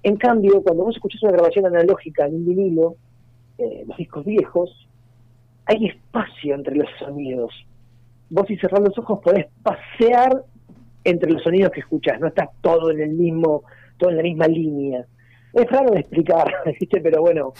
En 0.03 0.15
cambio, 0.17 0.61
cuando 0.63 0.83
vos 0.85 0.95
escuchás 0.95 1.21
una 1.23 1.33
grabación 1.33 1.65
analógica 1.65 2.25
en 2.25 2.35
un 2.35 2.45
vinilo, 2.47 2.95
eh, 3.57 3.83
los 3.87 3.97
discos 3.97 4.25
viejos, 4.25 4.87
hay 5.65 5.85
espacio 5.87 6.55
entre 6.55 6.75
los 6.75 6.87
sonidos. 6.97 7.53
Vos 8.29 8.45
si 8.47 8.55
cerrás 8.57 8.81
los 8.81 8.97
ojos 8.97 9.19
podés 9.23 9.47
pasear 9.63 10.43
entre 11.09 11.31
los 11.31 11.41
sonidos 11.43 11.71
que 11.71 11.79
escuchás, 11.81 12.19
no 12.19 12.27
estás 12.27 12.49
todo 12.61 12.91
en 12.91 12.99
el 13.01 13.09
mismo, 13.11 13.63
todo 13.97 14.09
en 14.09 14.17
la 14.17 14.23
misma 14.23 14.47
línea. 14.47 15.05
Es 15.53 15.65
raro 15.71 15.91
de 15.91 16.01
explicar, 16.01 16.53
¿viste? 16.79 17.01
pero 17.01 17.21
bueno, 17.21 17.53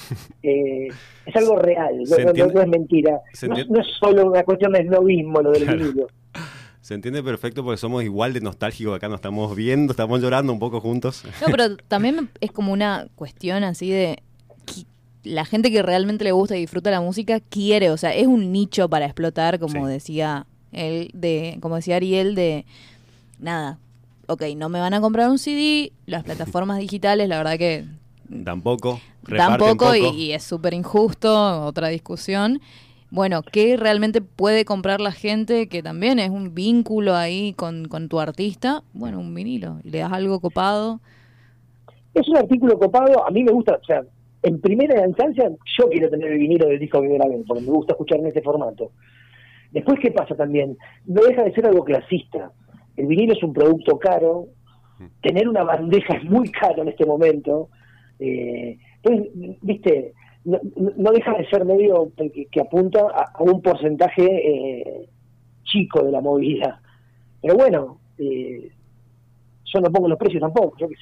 eh, 0.44 0.88
es 1.26 1.36
algo 1.36 1.58
real, 1.58 1.96
no, 2.10 2.34
no- 2.34 2.48
no 2.54 2.62
es 2.62 2.68
mentira. 2.68 3.20
No, 3.48 3.56
es 3.80 3.88
solo 4.00 4.28
una 4.28 4.44
cuestión 4.44 4.74
de 4.74 4.80
esnovismo 4.82 5.42
lo 5.42 5.52
del 5.52 5.64
Claro. 5.64 5.80
vinilo. 5.80 6.08
Se 6.82 6.94
entiende 6.94 7.22
perfecto 7.22 7.64
porque 7.66 7.78
somos 7.78 8.02
igual 8.04 8.32
de 8.34 8.40
nostálgicos 8.40 8.96
acá, 8.96 9.10
nos 9.10 9.18
estamos 9.18 9.54
viendo, 9.56 9.92
estamos 9.92 10.22
llorando 10.22 10.54
un 10.54 10.60
poco 10.60 10.80
juntos. 10.80 11.24
No, 11.42 11.48
pero 11.52 11.76
también 11.76 12.30
es 12.40 12.52
como 12.54 12.72
una 12.72 13.08
cuestión 13.16 13.64
así 13.66 13.90
de 13.90 14.20
la 15.24 15.44
gente 15.44 15.70
que 15.70 15.82
realmente 15.84 16.24
le 16.24 16.32
gusta 16.32 16.56
y 16.56 16.62
disfruta 16.62 16.90
la 16.90 17.02
música 17.02 17.42
quiere, 17.42 17.90
o 17.92 17.98
sea, 17.98 18.14
es 18.16 18.28
un 18.28 18.54
nicho 18.54 18.88
para 18.88 19.06
explotar, 19.06 19.60
como 19.60 19.86
Sí. 19.86 19.92
decía 19.92 20.46
él, 20.72 21.10
de, 21.14 21.58
como 21.62 21.76
decía 21.76 21.98
Ariel, 21.98 22.36
de 22.36 22.66
nada. 23.40 23.80
Ok, 24.28 24.44
no 24.58 24.70
me 24.70 24.80
van 24.80 24.94
a 24.94 25.02
comprar 25.02 25.30
un 25.30 25.38
CD, 25.38 25.94
las 26.06 26.24
plataformas 26.24 26.80
digitales, 26.80 27.30
la 27.30 27.38
verdad 27.38 27.58
que 27.58 27.86
Tampoco. 28.44 29.00
tampoco 29.36 29.96
y, 29.96 30.06
y 30.08 30.32
es 30.34 30.44
súper 30.44 30.74
injusto, 30.74 31.64
otra 31.66 31.88
discusión. 31.88 32.60
Bueno, 33.10 33.42
¿qué 33.42 33.78
realmente 33.78 34.22
puede 34.22 34.66
comprar 34.66 35.00
la 35.00 35.14
gente 35.14 35.70
que 35.70 35.82
también 35.82 36.20
es 36.20 36.30
un 36.30 36.54
vínculo 36.54 37.16
ahí 37.16 37.54
con, 37.54 37.86
con 37.86 38.10
tu 38.10 38.20
artista? 38.20 38.84
Bueno, 38.94 39.20
un 39.20 39.34
vinilo, 39.34 39.78
y 39.84 39.92
le 39.92 40.00
das 40.00 40.12
algo 40.12 40.42
copado. 40.42 41.00
Es 42.14 42.28
un 42.28 42.36
artículo 42.38 42.78
copado, 42.78 43.26
a 43.26 43.32
mí 43.32 43.44
me 43.44 43.52
gusta, 43.54 43.80
o 43.82 43.86
sea, 43.86 44.04
en 44.44 44.60
primera 44.60 45.08
instancia 45.08 45.50
yo 45.80 45.90
quiero 45.90 46.10
tener 46.10 46.32
el 46.34 46.40
vinilo 46.40 46.68
del 46.68 46.80
disco 46.80 47.02
que 47.02 47.08
grabé, 47.08 47.44
porque 47.48 47.64
me 47.64 47.72
gusta 47.72 47.94
escuchar 47.94 48.20
en 48.20 48.28
ese 48.28 48.42
formato. 48.42 48.92
Después, 49.72 50.00
¿qué 50.02 50.12
pasa 50.12 50.36
también? 50.36 50.78
No 51.06 51.22
deja 51.22 51.44
de 51.44 51.54
ser 51.54 51.66
algo 51.66 51.84
clasista. 51.84 52.52
El 52.98 53.08
vinilo 53.08 53.34
es 53.34 53.44
un 53.44 53.54
producto 53.54 53.98
caro, 53.98 54.48
tener 55.22 55.48
una 55.48 55.64
bandeja 55.64 56.16
es 56.16 56.24
muy 56.26 56.52
caro 56.52 56.82
en 56.82 56.90
este 56.90 57.06
momento. 57.06 57.70
Eh, 58.20 58.78
entonces, 59.04 59.58
viste, 59.62 60.14
no, 60.44 61.12
deja 61.12 61.34
de 61.38 61.48
ser 61.50 61.66
medio 61.66 62.12
que, 62.52 62.62
apunta 62.62 63.02
a, 63.02 63.44
un 63.44 63.62
porcentaje 63.62 64.26
eh, 64.26 65.10
chico 65.64 66.04
de 66.04 66.12
la 66.12 66.22
movilidad. 66.22 66.80
Pero 67.42 67.56
bueno, 67.56 68.00
eh, 68.18 68.72
yo 69.66 69.80
no 69.80 69.92
pongo 69.92 70.08
los 70.08 70.18
precios 70.18 70.42
tampoco, 70.42 70.78
yo 70.80 70.88
qué 70.90 70.96
sé. 70.96 71.02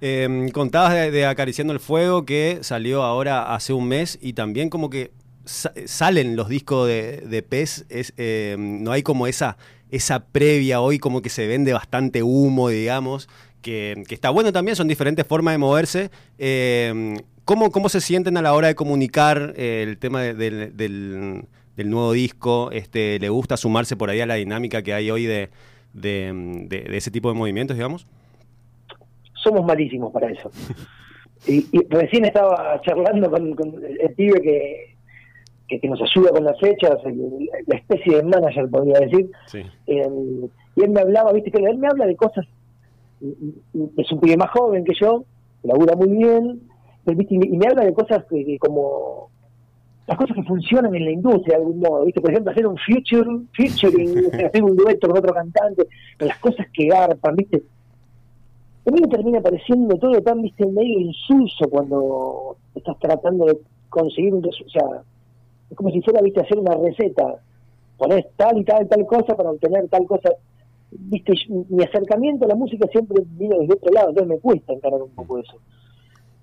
Eh, 0.00 0.48
contabas 0.52 1.10
de, 1.10 1.24
Acariciando 1.24 1.72
el 1.72 1.80
Fuego 1.80 2.26
que 2.26 2.58
salió 2.60 3.02
ahora 3.02 3.54
hace 3.54 3.72
un 3.72 3.88
mes 3.88 4.18
y 4.20 4.34
también 4.34 4.68
como 4.68 4.90
que 4.90 5.10
sa- 5.44 5.72
salen 5.86 6.36
los 6.36 6.48
discos 6.48 6.86
de, 6.86 7.22
de 7.22 7.42
PES, 7.42 7.86
es, 7.88 8.12
eh, 8.18 8.56
no 8.58 8.92
hay 8.92 9.02
como 9.02 9.26
esa, 9.26 9.56
esa 9.90 10.24
previa 10.26 10.80
hoy 10.80 10.98
como 10.98 11.22
que 11.22 11.28
se 11.28 11.46
vende 11.46 11.72
bastante 11.72 12.22
humo, 12.22 12.68
digamos, 12.68 13.28
que, 13.62 14.02
que 14.08 14.14
está 14.14 14.30
bueno 14.30 14.52
también, 14.52 14.76
son 14.76 14.88
diferentes 14.88 15.26
formas 15.26 15.54
de 15.54 15.58
moverse. 15.58 16.10
Eh, 16.38 17.16
¿cómo, 17.44 17.70
¿Cómo 17.70 17.88
se 17.88 18.00
sienten 18.00 18.36
a 18.36 18.42
la 18.42 18.52
hora 18.54 18.68
de 18.68 18.74
comunicar 18.74 19.54
eh, 19.56 19.84
el 19.86 19.98
tema 19.98 20.22
de- 20.22 20.34
del, 20.34 20.76
del- 20.76 21.90
nuevo 21.90 22.12
disco? 22.12 22.70
Este, 22.72 23.18
¿Le 23.18 23.28
gusta 23.28 23.56
sumarse 23.56 23.96
por 23.96 24.10
ahí 24.10 24.20
a 24.20 24.26
la 24.26 24.34
dinámica 24.34 24.82
que 24.82 24.94
hay 24.94 25.10
hoy 25.10 25.24
de, 25.26 25.50
de- 25.92 26.86
ese 26.96 27.10
tipo 27.10 27.28
de 27.28 27.34
movimientos, 27.38 27.76
digamos? 27.76 28.06
somos 29.42 29.64
malísimos 29.64 30.12
para 30.12 30.28
eso. 30.30 30.50
Y, 31.46 31.66
y 31.70 31.86
recién 31.88 32.24
estaba 32.24 32.80
charlando 32.84 33.30
con, 33.30 33.54
con 33.54 33.74
el 33.84 34.14
pibe 34.14 34.40
que, 34.42 34.95
que, 35.68 35.80
que 35.80 35.88
nos 35.88 36.00
ayuda 36.00 36.30
con 36.30 36.44
las 36.44 36.58
fechas, 36.60 36.96
la 37.66 37.76
especie 37.76 38.16
de 38.16 38.22
manager, 38.22 38.68
podría 38.70 39.00
decir. 39.00 39.30
Sí. 39.46 39.62
Eh, 39.86 40.48
y 40.76 40.82
él 40.82 40.90
me 40.90 41.00
hablaba, 41.00 41.32
viste, 41.32 41.50
que 41.50 41.64
él 41.64 41.78
me 41.78 41.88
habla 41.88 42.06
de 42.06 42.16
cosas. 42.16 42.46
Es 43.96 44.12
un 44.12 44.20
pibe 44.20 44.36
más 44.36 44.50
joven 44.50 44.84
que 44.84 44.92
yo, 45.00 45.24
labura 45.62 45.96
muy 45.96 46.08
bien, 46.08 46.60
pero, 47.04 47.16
¿viste? 47.16 47.34
y, 47.34 47.38
me, 47.38 47.46
y 47.46 47.56
me 47.56 47.66
habla 47.66 47.84
de 47.84 47.94
cosas 47.94 48.24
que, 48.28 48.44
que 48.44 48.58
como 48.58 49.30
las 50.06 50.16
cosas 50.16 50.36
que 50.36 50.42
funcionan 50.44 50.94
en 50.94 51.04
la 51.04 51.10
industria 51.10 51.56
de 51.56 51.64
algún 51.64 51.80
modo, 51.80 52.04
¿viste? 52.04 52.20
Por 52.20 52.30
ejemplo, 52.30 52.52
hacer 52.52 52.66
un 52.66 52.76
future, 52.78 53.28
featuring, 53.52 54.26
hacer 54.46 54.62
un 54.62 54.76
dueto 54.76 55.08
con 55.08 55.18
otro 55.18 55.34
cantante, 55.34 55.86
las 56.20 56.38
cosas 56.38 56.66
que 56.72 56.86
garpan, 56.86 57.34
¿viste? 57.34 57.62
A 58.86 58.90
mí 58.92 59.00
me 59.00 59.08
termina 59.08 59.40
pareciendo 59.40 59.96
todo 59.96 60.20
tan, 60.22 60.42
viste, 60.42 60.64
medio 60.64 61.00
insulso 61.00 61.68
cuando 61.68 62.56
estás 62.74 62.96
tratando 63.00 63.46
de 63.46 63.58
conseguir 63.88 64.32
un 64.32 64.46
O 64.46 64.68
sea, 64.70 65.02
es 65.70 65.76
como 65.76 65.90
si 65.90 66.00
fuera, 66.02 66.20
viste, 66.22 66.40
hacer 66.40 66.58
una 66.58 66.74
receta. 66.74 67.36
Pones 67.98 68.26
tal 68.36 68.58
y 68.58 68.64
tal, 68.64 68.86
tal 68.88 69.06
cosa 69.06 69.36
para 69.36 69.50
obtener 69.50 69.88
tal 69.88 70.06
cosa. 70.06 70.30
Viste, 70.90 71.32
y 71.48 71.74
mi 71.74 71.82
acercamiento 71.82 72.44
a 72.44 72.48
la 72.48 72.54
música 72.54 72.86
siempre 72.92 73.22
vino 73.26 73.58
desde 73.58 73.74
otro 73.74 73.92
lado, 73.92 74.10
entonces 74.10 74.28
me 74.36 74.40
cuesta 74.40 74.72
encarar 74.72 75.02
un 75.02 75.10
poco 75.10 75.38
eso. 75.38 75.58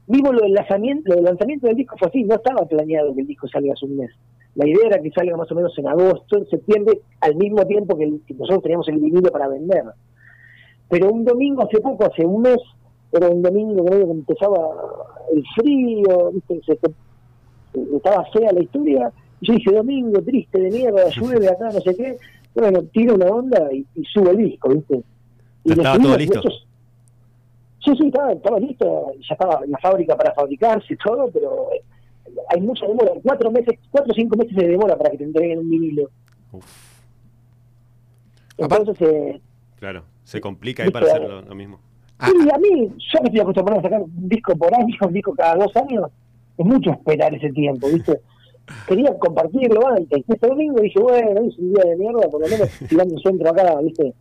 Vivo 0.07 0.33
lo 0.33 0.41
del 0.41 0.53
lanzamiento, 0.53 1.09
lo 1.09 1.15
del 1.15 1.25
lanzamiento 1.25 1.67
del 1.67 1.77
disco 1.77 1.95
fue 1.97 2.09
así, 2.09 2.23
no 2.23 2.35
estaba 2.35 2.65
planeado 2.65 3.13
que 3.15 3.21
el 3.21 3.27
disco 3.27 3.47
salga 3.47 3.73
hace 3.73 3.85
un 3.85 3.97
mes. 3.97 4.11
La 4.55 4.67
idea 4.67 4.87
era 4.87 5.01
que 5.01 5.11
salga 5.11 5.37
más 5.37 5.51
o 5.51 5.55
menos 5.55 5.77
en 5.77 5.87
agosto, 5.87 6.37
en 6.37 6.45
septiembre, 6.47 6.99
al 7.21 7.35
mismo 7.35 7.65
tiempo 7.65 7.97
que, 7.97 8.05
nosotros 8.07 8.61
teníamos 8.63 8.87
el 8.89 8.99
vinilo 8.99 9.31
para 9.31 9.47
vender 9.47 9.83
pero 10.89 11.09
un 11.11 11.25
domingo 11.25 11.63
hace 11.63 11.81
poco, 11.81 12.05
hace 12.05 12.23
un 12.23 12.43
mes, 12.43 12.57
era 13.11 13.27
un 13.27 13.41
domingo 13.41 13.83
que 13.83 13.95
empezaba 14.01 14.69
el 15.33 15.43
frío, 15.55 16.31
¿viste? 16.31 16.61
Se- 16.67 16.79
estaba 17.95 18.25
fea 18.25 18.51
la 18.51 18.61
historia, 18.61 19.11
y 19.41 19.47
yo 19.47 19.53
dije, 19.53 19.71
domingo, 19.71 20.21
triste 20.21 20.59
de 20.59 20.69
mierda, 20.71 21.09
llueve 21.09 21.47
acá, 21.49 21.69
no 21.73 21.79
sé 21.81 21.95
qué, 21.95 22.17
bueno, 22.55 22.81
tiro 22.93 23.15
una 23.15 23.25
onda 23.27 23.69
y, 23.73 23.85
y 23.95 24.03
subo 24.05 24.29
el 24.31 24.37
disco, 24.37 24.69
¿viste? 24.69 25.01
Y 25.63 25.71
estaba 25.71 25.97
todo 25.97 26.17
listo. 26.17 26.37
muchos- 26.39 26.67
Sí, 27.83 27.91
sí, 27.97 28.07
estaba, 28.07 28.31
estaba 28.31 28.59
listo, 28.59 29.11
ya 29.27 29.33
estaba 29.33 29.59
en 29.65 29.71
la 29.71 29.77
fábrica 29.79 30.15
para 30.15 30.33
fabricarse 30.33 30.93
y 30.93 30.97
todo, 30.97 31.29
pero 31.33 31.67
eh, 31.73 31.81
hay 32.49 32.61
mucha 32.61 32.85
demora, 32.87 33.11
cuatro 33.21 33.51
meses, 33.51 33.77
cuatro 33.91 34.11
o 34.13 34.15
cinco 34.15 34.37
meses 34.37 34.55
de 34.55 34.67
demora 34.69 34.95
para 34.97 35.09
que 35.11 35.17
te 35.17 35.23
entreguen 35.25 35.59
un 35.59 35.69
vinilo. 35.69 36.09
Entonces, 38.57 39.01
eh, 39.01 39.41
Claro, 39.79 40.03
se 40.23 40.39
complica 40.39 40.83
ahí 40.83 40.91
para 40.91 41.07
hacer 41.07 41.21
lo, 41.21 41.41
lo 41.41 41.55
mismo. 41.55 41.79
Ah, 42.19 42.29
Sí, 42.29 42.47
a 42.53 42.57
mí, 42.57 42.69
yo 42.87 43.19
me 43.21 43.27
estoy 43.27 43.39
acostumbrado 43.41 43.79
a 43.79 43.83
sacar 43.83 44.01
un 44.01 44.29
disco 44.29 44.55
por 44.55 44.73
año, 44.73 44.95
un 45.05 45.13
disco 45.13 45.33
cada 45.35 45.55
dos 45.55 45.75
años. 45.75 46.05
Es 46.57 46.65
mucho 46.65 46.91
esperar 46.91 47.33
ese 47.33 47.49
tiempo, 47.51 47.87
¿viste? 47.89 48.19
Quería 48.87 49.17
compartirlo 49.17 49.87
antes. 49.87 50.23
Este 50.27 50.47
domingo 50.47 50.79
dije, 50.81 50.99
bueno, 50.99 51.41
es 51.41 51.57
un 51.57 51.73
día 51.73 51.83
de 51.83 51.95
mierda, 51.97 52.29
por 52.29 52.41
lo 52.41 52.47
menos 52.47 52.69
tirando 52.87 53.15
un 53.15 53.21
centro 53.21 53.49
acá, 53.49 53.75
¿viste? 53.81 54.13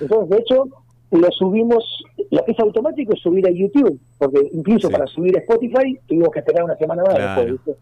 Entonces, 0.00 0.30
de 0.30 0.36
hecho, 0.38 0.64
lo 1.10 1.30
subimos, 1.32 1.84
lo 2.30 2.44
que 2.44 2.52
es 2.52 2.58
automático 2.60 3.12
es 3.14 3.20
subir 3.20 3.46
a 3.46 3.50
YouTube, 3.50 4.00
porque 4.18 4.48
incluso 4.52 4.88
Sí. 4.88 4.92
para 4.92 5.06
subir 5.06 5.36
a 5.36 5.40
Spotify 5.40 5.98
tuvimos 6.08 6.30
que 6.30 6.38
esperar 6.40 6.64
una 6.64 6.76
semana 6.76 7.02
más 7.02 7.14
Claro. 7.14 7.42
después, 7.42 7.64
¿viste? 7.66 7.80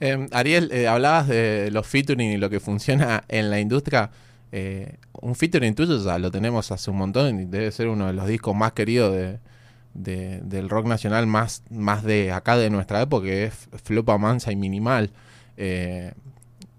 Eh, 0.00 0.26
Ariel, 0.32 0.70
eh, 0.72 0.88
hablabas 0.88 1.28
de 1.28 1.70
los 1.72 1.86
featuring 1.86 2.30
y 2.32 2.36
lo 2.38 2.48
que 2.48 2.58
funciona 2.60 3.22
en 3.28 3.50
la 3.50 3.60
industria. 3.60 4.10
Eh, 4.52 4.94
un 5.20 5.34
featuring 5.34 5.74
tuyo 5.74 5.98
ya 6.02 6.18
lo 6.18 6.30
tenemos 6.30 6.72
hace 6.72 6.90
un 6.90 6.96
montón 6.96 7.40
y 7.40 7.44
debe 7.44 7.70
ser 7.70 7.88
uno 7.88 8.06
de 8.06 8.14
los 8.14 8.26
discos 8.26 8.54
más 8.54 8.72
queridos 8.72 9.14
de, 9.14 9.38
de- 9.94 10.40
del 10.42 10.68
rock 10.68 10.86
nacional, 10.86 11.26
más, 11.26 11.62
más 11.70 12.02
de 12.04 12.32
acá 12.32 12.56
de 12.56 12.70
nuestra 12.70 13.02
época, 13.02 13.26
que 13.26 13.44
es 13.44 13.68
Flopa 13.82 14.16
Mansa 14.18 14.52
y 14.52 14.56
Minimal. 14.56 15.10
Eh, 15.56 16.12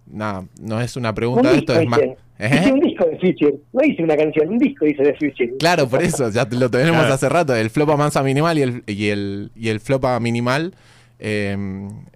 nada, 0.07 0.45
no 0.59 0.81
es 0.81 0.95
una 0.95 1.13
pregunta 1.13 1.49
Un 1.49 1.53
de 1.53 1.59
esto, 1.59 1.79
es 1.79 1.87
más... 1.87 1.99
¿Eh? 1.99 2.15
Hice 2.59 2.73
un 2.73 2.79
disco 2.79 3.05
de 3.05 3.17
Future. 3.19 3.55
No 3.71 3.83
hice 3.85 4.03
una 4.03 4.17
canción, 4.17 4.49
un 4.49 4.57
disco 4.57 4.87
hice 4.87 5.03
de 5.03 5.13
Future. 5.13 5.53
Claro, 5.59 5.87
por 5.87 6.01
eso, 6.01 6.27
ya 6.31 6.47
lo 6.49 6.71
tenemos 6.71 7.01
Claro. 7.01 7.13
hace 7.13 7.29
rato, 7.29 7.55
el 7.55 7.69
flopa 7.69 7.95
mansa 7.95 8.23
minimal 8.23 8.57
y 8.57 8.61
el, 8.63 8.83
y 8.87 9.07
el, 9.09 9.51
y 9.55 9.69
el 9.69 9.79
flopa 9.79 10.19
minimal. 10.19 10.73
eh, 11.19 11.55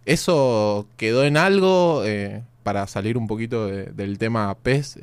¿Eso 0.06 0.88
quedó 0.98 1.24
en 1.26 1.38
algo 1.38 2.02
eh, 2.06 2.42
para 2.64 2.88
salir 2.88 3.18
un 3.18 3.28
poquito 3.28 3.68
de- 3.68 3.86
del 3.86 4.18
tema 4.18 4.56
PES? 4.64 4.98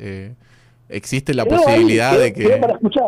¿Existe 0.93 1.35
la 1.35 1.45
posibilidad 1.45 2.13
de 2.19 2.33
para 2.61 2.73
que, 2.75 2.75
escuchar. 2.75 3.07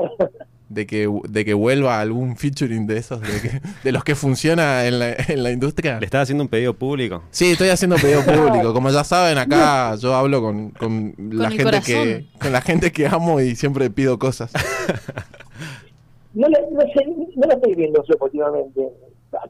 de, 0.68 0.86
que, 0.86 1.08
de 1.28 1.44
que 1.44 1.54
vuelva 1.54 2.00
algún 2.00 2.36
featuring 2.36 2.86
de 2.86 2.96
esos, 2.98 3.20
de, 3.20 3.40
que- 3.40 3.60
de 3.84 3.92
los 3.92 4.02
que 4.04 4.14
funciona 4.14 4.86
en 4.86 4.98
la, 4.98 5.12
en 5.12 5.42
la 5.42 5.50
industria? 5.52 5.98
Le 6.00 6.06
estás 6.06 6.22
haciendo 6.22 6.42
un 6.44 6.48
pedido 6.48 6.74
público. 6.74 7.22
Sí, 7.30 7.52
estoy 7.52 7.68
haciendo 7.68 7.96
pedido 7.96 8.22
público. 8.24 8.72
Como 8.72 8.90
ya 8.90 9.04
saben, 9.04 9.38
acá 9.38 9.94
yo 9.96 10.14
hablo 10.14 10.40
con, 10.42 10.70
con 10.70 11.14
la 11.30 11.50
gente 11.50 11.80
que 11.84 12.24
con 12.40 12.52
la 12.52 12.60
gente 12.60 12.90
que 12.92 13.06
amo 13.06 13.40
y 13.40 13.54
siempre 13.56 13.90
pido 13.90 14.18
cosas. 14.18 14.52
No, 16.34 16.48
la- 16.48 16.58
no, 16.72 16.80
sé, 16.92 17.06
no 17.36 17.46
la 17.46 17.54
estoy 17.54 17.74
viendo 17.74 18.04
últimamente. 18.20 18.88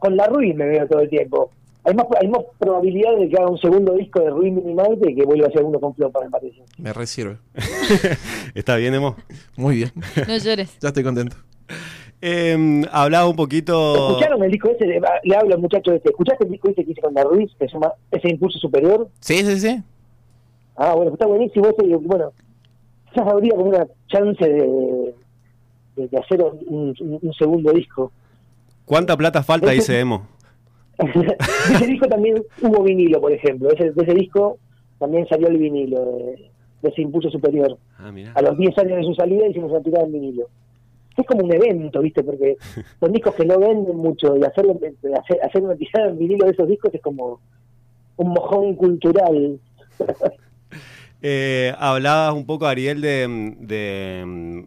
Con 0.01 0.17
la 0.17 0.27
Ruiz 0.27 0.55
me 0.55 0.67
veo 0.67 0.87
todo 0.87 1.01
el 1.01 1.09
tiempo. 1.09 1.51
Hay 1.87 1.95
más, 1.95 2.07
hay 2.21 2.29
más 2.29 2.41
probabilidad 2.59 3.17
de 3.19 3.29
que 3.29 3.37
haga 3.37 3.51
un 3.51 3.59
segundo 3.59 3.93
disco 3.95 4.21
de 4.21 4.31
Ruiz 4.31 4.53
Minimal 4.53 4.99
que 5.03 5.15
que 5.15 5.25
vuelva 5.25 5.47
a 5.47 5.49
hacer 5.51 5.63
uno 5.63 5.79
con 5.79 5.95
Flopa, 5.95 6.21
me 6.23 6.31
parece. 6.31 6.63
Me 6.79 6.93
resirve. 6.93 7.37
¿Está 8.55 8.77
bien, 8.77 8.95
Emo? 8.95 9.17
Muy 9.57 9.77
bien. 9.77 9.93
No 10.27 10.37
llores. 10.39 10.79
Ya 10.81 10.89
estoy 10.89 11.03
contento. 11.05 11.37
Eh, 12.23 12.83
hablaba 12.91 13.29
un 13.29 13.37
poquito... 13.37 14.09
¿Escucharon 14.13 14.43
el 14.45 14.51
disco 14.51 14.71
ese? 14.71 14.87
De- 14.87 15.03
le 15.25 15.37
hablo 15.37 15.55
al 15.55 15.61
muchacho 15.61 15.93
este. 15.93 16.09
¿Escuchaste 16.09 16.45
el 16.45 16.53
disco 16.53 16.71
ese 16.71 16.85
que 16.85 16.93
hice 16.93 17.03
con 17.03 17.13
la 17.13 17.23
Ruiz? 17.23 17.51
Que 17.59 17.67
se 17.69 17.75
llama 17.75 17.93
Ese 18.11 18.31
Impulso 18.31 18.59
Superior. 18.59 19.09
Sí, 19.21 19.45
sí, 19.45 19.61
sí. 19.61 19.83
Ah, 20.77 20.95
bueno, 20.95 21.13
está 21.13 21.27
buenísimo 21.27 21.67
ese. 21.69 21.87
y, 21.87 21.95
Bueno, 21.95 22.33
ya 23.15 23.23
habría 23.25 23.51
como 23.53 23.67
una 23.69 23.87
chance 24.09 24.43
de, 24.43 25.15
de, 25.97 26.09
de 26.09 26.19
hacer 26.19 26.41
un, 26.43 26.95
un- 26.99 27.19
un 27.21 27.33
segundo 27.35 27.73
disco. 27.73 28.11
¿Cuánta 28.87 29.17
plata 29.19 29.43
falta? 29.43 29.67
Ese- 29.67 29.75
Dice 29.77 30.01
Emo. 30.01 30.27
De 30.99 31.75
ese 31.75 31.87
disco 31.87 32.07
también 32.07 32.43
hubo 32.63 32.83
vinilo, 32.83 33.21
por 33.21 33.33
ejemplo. 33.33 33.71
Ese, 33.71 33.93
de 33.93 34.03
ese 34.03 34.15
disco 34.15 34.59
también 34.99 35.27
salió 35.29 35.49
el 35.49 35.59
vinilo, 35.59 36.05
de, 36.05 36.51
de 36.83 36.89
ese 36.89 37.03
impulso 37.03 37.31
superior. 37.31 37.77
Ah. 37.99 38.13
A 38.35 38.43
los 38.43 38.57
10 38.57 38.79
años 38.79 38.97
de 38.99 39.05
su 39.05 39.15
salida 39.15 39.47
hicimos 39.47 39.71
una 39.71 39.83
tirada 39.83 40.07
en 40.07 40.13
vinilo. 40.13 40.49
Es 41.17 41.27
como 41.27 41.45
un 41.45 41.53
evento, 41.53 42.01
¿viste? 42.01 42.23
Porque 42.23 42.57
son 43.01 43.13
discos 43.13 43.35
que 43.35 43.45
no 43.45 43.59
venden 43.59 43.97
mucho 43.97 44.37
y 44.37 44.45
hacerlo, 44.45 44.79
hacer, 45.21 45.39
hacer 45.43 45.63
una 45.63 45.77
tirada 45.77 46.11
en 46.11 46.19
vinilo 46.19 46.45
de 46.45 46.53
esos 46.53 46.69
discos 46.69 46.93
es 46.95 47.01
como 47.01 47.41
un 48.17 48.29
mojón 48.29 48.75
cultural. 48.77 49.59
Eh, 51.27 51.73
hablabas 51.79 52.35
un 52.35 52.45
poco, 52.45 52.67
Ariel, 52.67 53.01
de, 53.01 53.55
de, 53.61 54.25
mm, 54.27 54.61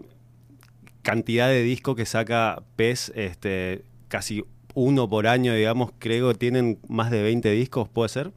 cantidad 1.04 1.50
de 1.50 1.62
discos 1.62 1.96
que 1.96 2.08
saca 2.08 2.64
PES, 2.76 3.14
este, 3.16 3.84
casi 4.08 4.44
uno 4.80 5.10
por 5.10 5.26
año, 5.26 5.56
digamos, 5.56 5.90
creo 5.98 6.30
que 6.32 6.36
tienen 6.38 6.78
más 6.88 7.10
de 7.10 7.24
20 7.24 7.50
discos, 7.50 7.90
¿puede 7.90 8.10
ser? 8.10 8.32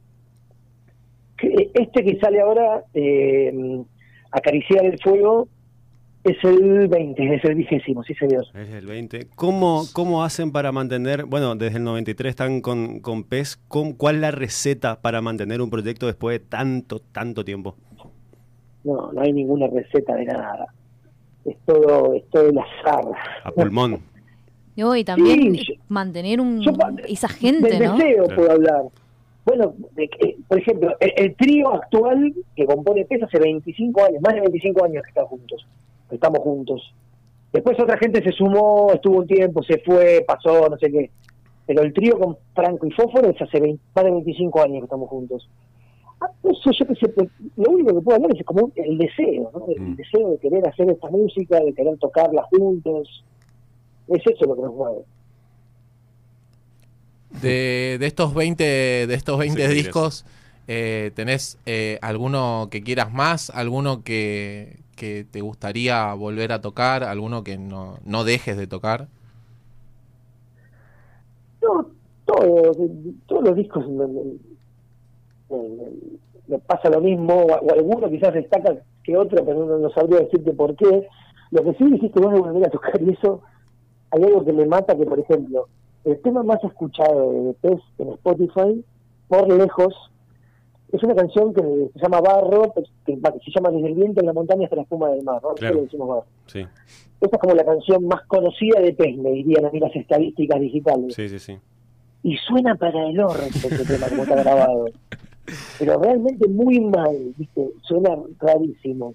Este 1.37 2.03
que 2.03 2.17
sale 2.19 2.41
ahora, 2.41 2.83
eh, 2.95 3.83
Acariciar 4.31 4.85
el 4.85 4.97
Fuego, 4.99 5.47
es 6.23 6.37
el 6.43 6.87
20, 6.87 7.35
es 7.35 7.43
el 7.43 7.53
vigésimo, 7.55 8.01
sí 8.03 8.15
señor. 8.15 8.45
Es 8.55 8.69
el 8.69 8.87
20. 8.87 9.27
¿Cómo, 9.35 9.83
¿Cómo 9.93 10.23
hacen 10.23 10.51
para 10.51 10.71
mantener, 10.71 11.25
bueno, 11.25 11.55
desde 11.55 11.77
el 11.77 11.83
93 11.83 12.29
están 12.31 12.61
con, 12.61 13.01
con 13.01 13.23
PES, 13.23 13.57
¿cómo- 13.67 13.95
¿cuál 13.95 14.15
es 14.15 14.21
la 14.21 14.31
receta 14.31 14.99
para 14.99 15.21
mantener 15.21 15.61
un 15.61 15.69
proyecto 15.69 16.07
después 16.07 16.39
de 16.39 16.45
tanto, 16.47 16.99
tanto 16.99 17.45
tiempo? 17.45 17.75
No, 18.83 19.11
no 19.13 19.21
hay 19.21 19.31
ninguna 19.31 19.67
receta 19.67 20.15
de 20.15 20.25
nada. 20.25 20.73
Es 21.45 21.55
todo, 21.67 22.15
es 22.15 22.27
todo 22.31 22.49
el 22.49 22.57
azar. 22.57 23.05
A 23.43 23.51
pulmón. 23.51 23.99
Y 24.75 24.83
hoy 24.83 25.03
también 25.03 25.55
Sí, 25.55 25.63
yo- 25.67 25.73
mantener 25.89 26.39
un, 26.39 26.61
Yo 26.61 26.71
esa 27.07 27.27
gente, 27.27 27.69
del 27.69 27.83
¿no? 27.83 27.97
deseo 27.97 28.23
Claro. 28.25 28.35
puedo 28.35 28.51
hablar. 28.51 28.83
Bueno, 29.45 29.73
de 29.95 30.07
que, 30.07 30.37
por 30.47 30.59
ejemplo, 30.59 30.95
el, 30.99 31.13
el 31.17 31.35
trío 31.35 31.73
actual 31.73 32.33
que 32.55 32.65
compone 32.65 33.05
PES 33.05 33.23
hace 33.23 33.39
25 33.39 34.03
años, 34.05 34.21
más 34.21 34.35
de 34.35 34.41
25 34.41 34.85
años 34.85 35.03
que 35.03 35.09
están 35.09 35.25
juntos, 35.25 35.65
que 36.09 36.15
estamos 36.15 36.39
juntos. 36.41 36.93
Después 37.51 37.77
otra 37.79 37.97
gente 37.97 38.23
se 38.23 38.31
sumó, 38.31 38.91
estuvo 38.93 39.17
un 39.17 39.27
tiempo, 39.27 39.61
se 39.63 39.79
fue, 39.79 40.23
pasó, 40.25 40.69
no 40.69 40.77
sé 40.77 40.89
qué. 40.91 41.09
Pero 41.65 41.81
el 41.81 41.91
trío 41.93 42.17
con 42.19 42.37
Franco 42.53 42.85
y 42.87 42.91
Fósforo 42.91 43.29
es 43.29 43.41
hace 43.41 43.59
20 43.59 43.81
más 43.95 44.05
de 44.05 44.11
25 44.11 44.61
años 44.61 44.77
que 44.79 44.85
estamos 44.85 45.09
juntos. 45.09 45.49
Ah, 46.21 46.29
no 46.43 46.53
sé, 46.53 46.69
yo 46.79 46.85
qué 46.85 46.95
sé, 46.95 47.09
pues, 47.09 47.27
lo 47.57 47.71
único 47.71 47.95
que 47.95 48.01
puedo 48.01 48.15
hablar 48.17 48.31
es 48.37 48.45
como 48.45 48.65
un- 48.65 48.73
el 48.75 48.97
deseo, 48.97 49.51
¿no? 49.53 49.65
El 49.67 49.81
Mm. 49.81 49.95
deseo 49.95 50.29
de 50.29 50.37
querer 50.37 50.67
hacer 50.67 50.89
esta 50.89 51.09
música, 51.09 51.59
de 51.59 51.73
querer 51.73 51.97
tocarla 51.97 52.43
juntos. 52.51 53.23
Es 54.11 54.21
eso 54.27 54.45
lo 54.45 54.55
que 54.55 54.61
nos 54.61 54.75
mueve. 54.75 55.05
De, 57.29 57.97
de 57.99 58.05
estos 58.07 58.33
20, 58.33 58.63
de 59.07 59.13
estos 59.13 59.39
20 59.39 59.67
Sí, 59.67 59.69
discos, 59.69 60.25
eh, 60.67 61.11
¿tenés 61.15 61.57
eh, 61.65 61.97
alguno 62.01 62.67
que 62.69 62.83
quieras 62.83 63.13
más? 63.13 63.49
¿Alguno 63.51 64.03
que, 64.03 64.79
que 64.97 65.25
te 65.29 65.39
gustaría 65.39 66.13
volver 66.13 66.51
a 66.51 66.59
tocar? 66.61 67.03
¿Alguno 67.05 67.43
que 67.45 67.57
no, 67.57 67.99
no 68.03 68.25
dejes 68.25 68.57
de 68.57 68.67
tocar? 68.67 69.07
No, 71.61 71.91
todo, 72.25 72.71
todos 73.27 73.43
los 73.43 73.55
discos 73.55 73.87
me, 73.89 74.05
me- 74.07 74.37
me- 75.49 75.91
me 76.47 76.59
pasa 76.59 76.89
lo 76.89 77.01
mismo, 77.01 77.33
o, 77.35 77.45
o 77.45 77.71
alguno 77.73 78.09
quizás 78.09 78.33
destaca 78.33 78.75
que 79.03 79.17
otro, 79.17 79.43
pero 79.45 79.65
no, 79.65 79.77
no 79.77 79.89
sabría 79.91 80.19
decirte 80.21 80.53
por 80.53 80.75
qué. 80.75 81.07
Lo 81.51 81.63
que 81.63 81.73
sí 81.73 81.85
dijiste 81.91 82.19
vos 82.19 82.33
de 82.33 82.39
volver 82.39 82.67
a 82.67 82.71
tocar 82.71 83.01
y 83.01 83.11
eso, 83.11 83.43
hay 84.11 84.23
algo 84.23 84.45
que 84.45 84.53
me 84.53 84.65
mata, 84.65 84.95
que 84.95 85.05
por 85.05 85.19
ejemplo, 85.19 85.67
el 86.03 86.19
tema 86.21 86.43
más 86.43 86.63
escuchado 86.63 87.43
de 87.43 87.53
PES 87.53 87.81
en 87.99 88.09
Spotify, 88.09 88.85
por 89.27 89.47
lejos, 89.47 89.93
es 90.91 91.01
una 91.03 91.15
canción 91.15 91.53
que 91.53 91.61
se 91.93 91.99
llama 91.99 92.19
Barro, 92.19 92.73
que, 92.73 92.83
que 93.05 93.15
se 93.15 93.51
llama 93.55 93.71
Desde 93.71 93.87
el 93.87 93.95
viento 93.95 94.19
en 94.19 94.27
la 94.27 94.33
montaña 94.33 94.65
hasta 94.65 94.75
la 94.75 94.81
espuma 94.81 95.09
del 95.09 95.23
mar, 95.23 95.41
¿no? 95.41 95.53
Claro. 95.55 95.75
le 95.75 95.81
decimos 95.83 96.07
Barro. 96.09 96.25
Sí, 96.47 96.59
Esa 97.21 97.35
es 97.35 97.41
como 97.41 97.55
la 97.55 97.63
canción 97.63 98.05
más 98.07 98.25
conocida 98.27 98.81
de 98.81 98.93
PES, 98.93 99.17
me 99.17 99.31
dirían 99.31 99.65
a 99.65 99.69
mí 99.69 99.79
las 99.79 99.95
estadísticas 99.95 100.59
digitales 100.59 101.13
sí, 101.13 101.29
sí, 101.29 101.39
sí. 101.39 101.57
y 102.23 102.35
suena 102.37 102.75
para 102.75 103.07
el 103.07 103.19
orto 103.19 103.43
ese 103.43 103.85
tema 103.85 104.07
como 104.09 104.23
está 104.23 104.35
grabado. 104.35 104.85
Pero 105.79 105.99
realmente 105.99 106.47
muy 106.47 106.79
mal, 106.79 107.33
¿viste? 107.37 107.71
Suena 107.81 108.15
rarísimo. 108.39 109.13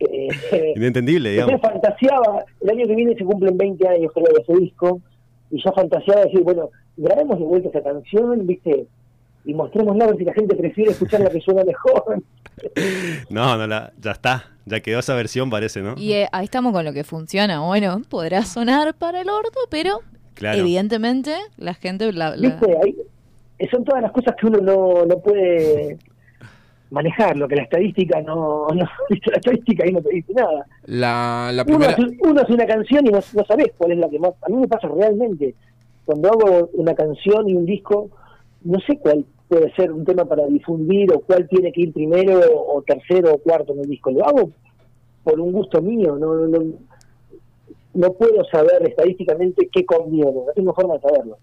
Eh, 0.00 0.72
Inentendible, 0.76 1.34
yo 1.34 1.46
digamos. 1.46 1.60
fantaseaba, 1.60 2.44
el 2.60 2.70
año 2.70 2.86
que 2.86 2.94
viene 2.94 3.14
se 3.16 3.24
cumplen 3.24 3.56
20 3.56 3.88
años 3.88 4.12
creo 4.14 4.26
de 4.34 4.42
ese 4.42 4.60
disco, 4.60 5.00
y 5.50 5.62
ya 5.62 5.72
fantaseaba 5.72 6.22
decir, 6.22 6.42
bueno, 6.42 6.70
grabemos 6.96 7.38
de 7.38 7.44
vuelta 7.44 7.68
esa 7.68 7.82
canción, 7.82 8.46
¿viste? 8.46 8.86
Y 9.44 9.54
mostrémosla 9.54 10.04
a 10.04 10.08
ver 10.08 10.16
si 10.16 10.24
la 10.24 10.32
gente 10.32 10.56
prefiere 10.56 10.90
escuchar 10.92 11.20
la 11.20 11.30
que 11.30 11.40
suena 11.40 11.64
mejor. 11.64 12.22
No, 13.30 13.56
no, 13.58 13.66
la, 13.66 13.92
ya 14.00 14.12
está. 14.12 14.44
Ya 14.64 14.80
quedó 14.80 15.00
esa 15.00 15.14
versión, 15.14 15.50
parece, 15.50 15.82
¿no? 15.82 15.94
Y 15.98 16.12
eh, 16.12 16.28
ahí 16.32 16.44
estamos 16.44 16.72
con 16.72 16.84
lo 16.84 16.92
que 16.92 17.02
funciona. 17.04 17.60
Bueno, 17.60 18.00
podrá 18.08 18.42
sonar 18.44 18.94
para 18.94 19.20
el 19.22 19.28
orto, 19.28 19.58
pero 19.70 20.00
Claro. 20.34 20.58
evidentemente 20.60 21.34
la 21.58 21.74
gente 21.74 22.12
la, 22.12 22.36
la- 22.36 22.50
¿Viste? 22.50 22.76
Ahí- 22.82 22.96
son 23.70 23.84
todas 23.84 24.02
las 24.02 24.12
cosas 24.12 24.34
que 24.40 24.46
uno 24.46 24.58
no, 24.58 25.04
no 25.04 25.18
puede 25.20 25.98
manejar, 26.90 27.36
lo 27.36 27.48
que 27.48 27.56
la 27.56 27.62
estadística 27.62 28.20
no, 28.22 28.68
no 28.68 28.74
la 29.08 29.36
estadística 29.36 29.84
ahí 29.84 29.92
no 29.92 30.02
te 30.02 30.10
dice 30.10 30.32
nada. 30.34 30.66
La, 30.86 31.50
la 31.52 31.62
Uno 31.62 31.78
primera... 31.78 31.92
hace, 31.92 32.02
uno 32.20 32.40
hace 32.40 32.52
una 32.52 32.66
canción 32.66 33.06
y 33.06 33.10
no, 33.10 33.18
no 33.18 33.44
sabes 33.44 33.72
cuál 33.76 33.92
es 33.92 33.98
la 33.98 34.08
que 34.08 34.18
más. 34.18 34.32
A 34.42 34.48
mí 34.48 34.56
me 34.56 34.68
pasa 34.68 34.88
realmente. 34.88 35.54
Cuando 36.04 36.28
hago 36.28 36.70
una 36.74 36.94
canción 36.94 37.48
y 37.48 37.54
un 37.54 37.64
disco, 37.64 38.10
no 38.62 38.78
sé 38.80 38.98
cuál 38.98 39.24
puede 39.48 39.72
ser 39.74 39.92
un 39.92 40.04
tema 40.04 40.24
para 40.24 40.46
difundir 40.46 41.12
o 41.12 41.20
cuál 41.20 41.48
tiene 41.48 41.72
que 41.72 41.82
ir 41.82 41.92
primero 41.92 42.40
o 42.40 42.82
tercero 42.82 43.34
o 43.34 43.38
cuarto 43.38 43.72
en 43.72 43.80
el 43.80 43.88
disco. 43.88 44.10
Lo 44.10 44.24
hago 44.24 44.50
por 45.22 45.40
un 45.40 45.52
gusto 45.52 45.80
mío. 45.80 46.16
No, 46.16 46.34
no, 46.34 46.46
no, 46.46 46.64
no 47.94 48.12
puedo 48.12 48.44
saber 48.44 48.86
estadísticamente 48.86 49.68
qué 49.72 49.84
conviene. 49.84 50.32
No 50.32 50.52
tengo 50.54 50.74
forma 50.74 50.94
de 50.94 51.00
saberlo. 51.00 51.38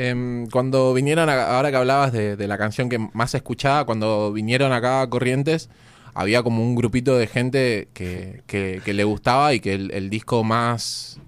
Em, 0.00 0.46
cuando 0.46 0.94
vinieron, 0.94 1.28
a- 1.28 1.56
ahora 1.56 1.70
que 1.72 1.76
hablabas 1.76 2.12
de, 2.12 2.36
de 2.36 2.46
la 2.46 2.56
canción 2.56 2.88
que 2.88 2.98
más 3.14 3.34
escuchaba, 3.34 3.84
cuando 3.84 4.32
vinieron 4.32 4.72
acá 4.72 5.02
a 5.02 5.10
Corrientes, 5.10 5.70
había 6.14 6.44
como 6.44 6.62
un 6.62 6.76
grupito 6.76 7.18
de 7.18 7.26
gente 7.26 7.88
que, 7.94 8.42
que- 8.46 8.80
que 8.84 8.94
le 8.94 9.02
gustaba 9.02 9.54
y 9.54 9.60
que 9.60 9.74
el, 9.74 9.90
el 9.90 10.08
disco 10.08 10.44
más, 10.44 11.20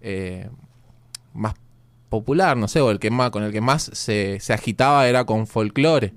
eh, 0.00 0.48
más 1.34 1.56
popular, 2.08 2.56
no 2.56 2.68
sé, 2.68 2.80
o 2.80 2.90
el 2.90 2.98
que 2.98 3.10
más, 3.10 3.30
con 3.30 3.42
el 3.42 3.52
que 3.52 3.60
más 3.60 3.90
se, 3.92 4.40
se 4.40 4.54
agitaba 4.54 5.06
era 5.08 5.24
con 5.26 5.46
folclore. 5.46 6.14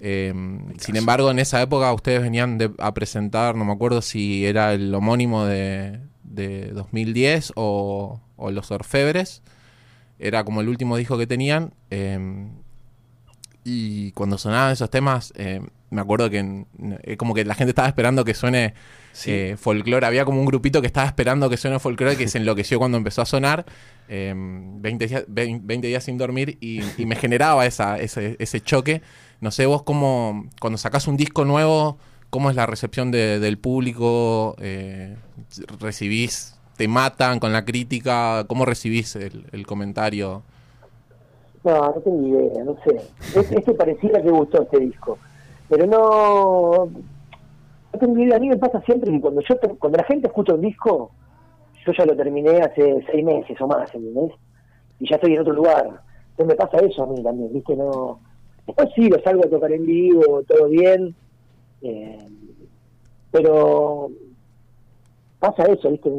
Eh, 0.00 0.34
sin 0.78 0.96
embargo, 0.96 1.30
en 1.30 1.38
esa 1.38 1.62
época 1.62 1.92
ustedes 1.92 2.22
venían 2.22 2.58
de- 2.58 2.72
a 2.78 2.92
presentar, 2.92 3.54
no 3.54 3.64
me 3.64 3.72
acuerdo 3.72 4.02
si 4.02 4.44
era 4.46 4.72
el 4.74 4.92
homónimo 4.92 5.44
de, 5.44 6.00
de 6.24 6.72
2010 6.72 7.52
o, 7.54 8.20
o 8.34 8.50
Los 8.50 8.72
Orfebres. 8.72 9.42
Era 10.18 10.44
como 10.44 10.60
el 10.60 10.68
último 10.68 10.96
disco 10.96 11.18
que 11.18 11.26
tenían. 11.26 11.72
eh, 11.90 12.48
y 13.64 14.12
cuando 14.12 14.38
sonaban 14.38 14.72
esos 14.72 14.88
temas, 14.90 15.32
eh, 15.36 15.60
me 15.90 16.00
acuerdo 16.00 16.30
que 16.30 16.64
eh, 17.02 17.16
como 17.16 17.34
que 17.34 17.44
la 17.44 17.54
gente 17.56 17.70
estaba 17.70 17.88
esperando 17.88 18.24
que 18.24 18.32
suene 18.34 18.74
eh, 19.24 19.56
folclore. 19.58 20.06
Había 20.06 20.24
como 20.24 20.38
un 20.38 20.46
grupito 20.46 20.80
que 20.80 20.86
estaba 20.86 21.06
esperando 21.08 21.50
que 21.50 21.56
suene 21.56 21.80
folclore 21.80 22.16
que 22.16 22.28
se 22.28 22.38
enloqueció 22.38 22.78
cuando 22.78 22.96
empezó 22.96 23.22
a 23.22 23.26
sonar. 23.26 23.66
eh, 24.08 24.32
20, 24.36 25.06
días, 25.08 25.24
20 25.26 25.62
20 25.66 25.88
días 25.88 26.04
sin 26.04 26.16
dormir 26.16 26.58
y, 26.60 26.80
y 26.96 27.06
me 27.06 27.16
generaba 27.16 27.66
esa, 27.66 27.98
ese, 27.98 28.36
ese 28.38 28.60
choque. 28.60 29.02
No 29.40 29.50
sé, 29.50 29.66
vos 29.66 29.82
cómo, 29.82 30.48
cuando 30.60 30.78
sacás 30.78 31.08
un 31.08 31.16
disco 31.16 31.44
nuevo, 31.44 31.98
¿cómo 32.30 32.50
es 32.50 32.56
la 32.56 32.66
recepción 32.66 33.10
de- 33.10 33.40
del 33.40 33.58
público? 33.58 34.54
Eh, 34.60 35.16
¿Recibís, 35.80 36.55
te 36.76 36.88
matan 36.88 37.38
con 37.40 37.52
la 37.52 37.64
crítica? 37.64 38.44
¿Cómo 38.48 38.64
recibís 38.64 39.16
el, 39.16 39.46
el 39.52 39.66
comentario? 39.66 40.42
No, 41.64 41.80
no 41.80 41.92
tengo 41.94 42.26
idea, 42.28 42.64
no 42.64 42.76
sé. 42.84 42.96
Es- 43.38 43.50
Este 43.52 43.74
pareciera 43.74 44.22
que 44.22 44.30
gustó 44.30 44.62
este 44.62 44.78
disco. 44.80 45.18
Pero 45.68 45.86
no. 45.86 46.86
No 47.92 47.98
tengo 47.98 48.18
idea. 48.18 48.36
A 48.36 48.40
mí 48.40 48.48
me 48.48 48.56
pasa 48.56 48.80
siempre 48.82 49.10
que 49.10 49.20
cuando 49.20 49.40
yo 49.42 49.56
cuando 49.78 49.98
la 49.98 50.04
gente 50.04 50.28
escucha 50.28 50.54
un 50.54 50.60
disco, 50.60 51.10
yo 51.84 51.92
ya 51.92 52.04
lo 52.06 52.16
terminé 52.16 52.60
hace 52.60 53.04
seis 53.10 53.24
meses 53.24 53.60
o 53.60 53.66
más, 53.66 53.92
¿entendés? 53.94 54.32
Y 55.00 55.08
ya 55.08 55.16
estoy 55.16 55.34
en 55.34 55.40
otro 55.40 55.54
lugar. 55.54 56.02
Entonces 56.30 56.46
me 56.46 56.54
pasa 56.54 56.78
eso 56.84 57.02
a 57.02 57.06
mí 57.06 57.22
también, 57.22 57.52
¿viste? 57.52 57.74
No. 57.74 58.20
Después 58.66 58.88
sí, 58.94 59.08
lo 59.08 59.20
salgo 59.22 59.44
a 59.44 59.50
tocar 59.50 59.72
en 59.72 59.86
vivo, 59.86 60.42
todo 60.46 60.68
bien. 60.68 61.14
eh, 61.82 62.18
pero 63.30 64.10
pasa 65.50 65.64
eso, 65.72 65.90
¿viste? 65.90 66.10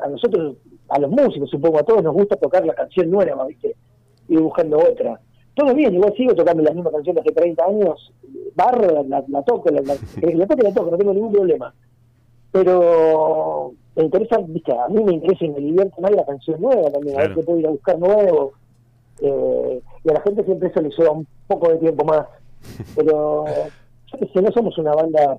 A 0.00 0.08
nosotros, 0.08 0.56
a 0.88 0.98
los 0.98 1.10
músicos, 1.10 1.50
supongo, 1.50 1.78
a 1.78 1.82
todos 1.82 2.02
nos 2.02 2.14
gusta 2.14 2.36
tocar 2.36 2.64
la 2.64 2.74
canción 2.74 3.10
nueva, 3.10 3.44
¿viste? 3.46 3.76
Ir 4.28 4.40
buscando 4.40 4.78
otra. 4.78 5.20
Todo 5.54 5.74
bien, 5.74 5.94
igual 5.94 6.14
sigo 6.16 6.34
tocando 6.34 6.62
las 6.62 6.74
mismas 6.74 6.92
canciones 6.92 7.22
hace 7.22 7.34
30 7.34 7.64
años, 7.64 8.12
barro, 8.54 8.86
la, 8.94 9.02
la- 9.02 9.24
la 9.28 9.42
toco, 9.42 9.68
la, 9.70 9.80
la, 9.82 9.94
la 10.34 10.46
toco, 10.46 10.62
la 10.62 10.72
toco, 10.74 10.90
no 10.90 10.96
tengo 10.98 11.12
ningún 11.12 11.32
problema. 11.32 11.74
Pero 12.52 13.72
me 13.96 14.04
interesa, 14.04 14.38
¿viste? 14.46 14.72
A 14.72 14.88
mí 14.88 15.02
me 15.04 15.14
interesa 15.14 15.44
y 15.44 15.50
me 15.50 15.60
divierte 15.60 16.00
más 16.00 16.10
la 16.12 16.24
canción 16.24 16.60
nueva 16.60 16.90
también, 16.90 17.16
a 17.16 17.20
ver 17.20 17.26
Claro. 17.28 17.40
qué 17.40 17.46
puedo 17.46 17.58
ir 17.60 17.66
a 17.66 17.70
buscar 17.70 17.98
nuevo. 17.98 18.52
Eh, 19.22 19.82
y 20.04 20.10
a 20.10 20.14
la 20.14 20.20
gente 20.22 20.44
siempre 20.44 20.68
eso 20.68 20.80
le 20.80 20.90
lleva 20.90 21.10
un 21.12 21.26
poco 21.46 21.68
de 21.70 21.76
tiempo 21.78 22.04
más. 22.04 22.26
Pero, 22.96 23.44
yo 23.46 24.26
sé, 24.32 24.42
no 24.42 24.50
somos 24.52 24.76
una 24.78 24.94
banda 24.94 25.38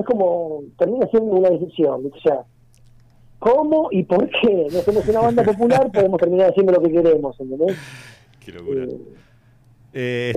es 0.00 0.06
como 0.06 0.62
termina 0.78 1.06
siendo 1.08 1.32
una 1.32 1.50
decisión, 1.50 2.10
o 2.12 2.20
sea, 2.20 2.44
¿cómo 3.38 3.88
y 3.90 4.02
por 4.04 4.28
qué? 4.28 4.66
No 4.72 4.80
somos 4.80 5.06
una 5.08 5.20
banda 5.20 5.42
popular, 5.42 5.90
podemos 5.94 6.20
terminar 6.20 6.50
haciendo 6.50 6.72
lo 6.72 6.82
que 6.82 6.92
queremos, 6.92 7.38
¿entendés? 7.40 7.76
Qué 8.44 8.52
locura. 8.52 8.84
Eh, 8.84 8.98
Eh, 9.92 10.32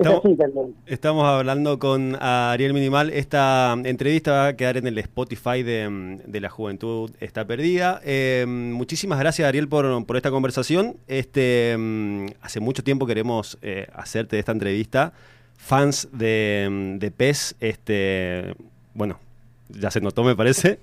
estamos, 0.86 1.24
hablando 1.24 1.78
con 1.78 2.16
Ariel 2.20 2.74
Minimal. 2.74 3.10
Esta 3.10 3.76
entrevista 3.84 4.32
va 4.32 4.46
a 4.48 4.56
quedar 4.56 4.76
en 4.76 4.86
el 4.88 4.98
Spotify 4.98 5.62
de, 5.62 5.88
mm, 5.88 6.18
de 6.26 6.40
La 6.40 6.50
Juventud 6.50 7.12
Está 7.20 7.46
Perdida. 7.46 8.00
Eh, 8.04 8.46
muchísimas 8.48 9.20
gracias, 9.20 9.46
Ariel, 9.46 9.68
por, 9.68 10.04
por 10.06 10.16
esta 10.16 10.32
conversación. 10.32 10.96
Este, 11.06 11.76
mm, 11.78 12.26
hace 12.40 12.58
mucho 12.58 12.82
tiempo 12.82 13.06
queremos 13.06 13.56
eh, 13.62 13.86
hacerte 13.94 14.40
esta 14.40 14.50
entrevista. 14.50 15.12
Fans 15.56 16.08
de, 16.12 16.68
mm, 16.68 16.98
de 16.98 17.10
PES, 17.12 17.56
este, 17.60 18.54
bueno, 18.92 19.20
ya 19.68 19.90
se 19.90 20.00
notó, 20.00 20.24
me 20.24 20.36
parece. 20.36 20.78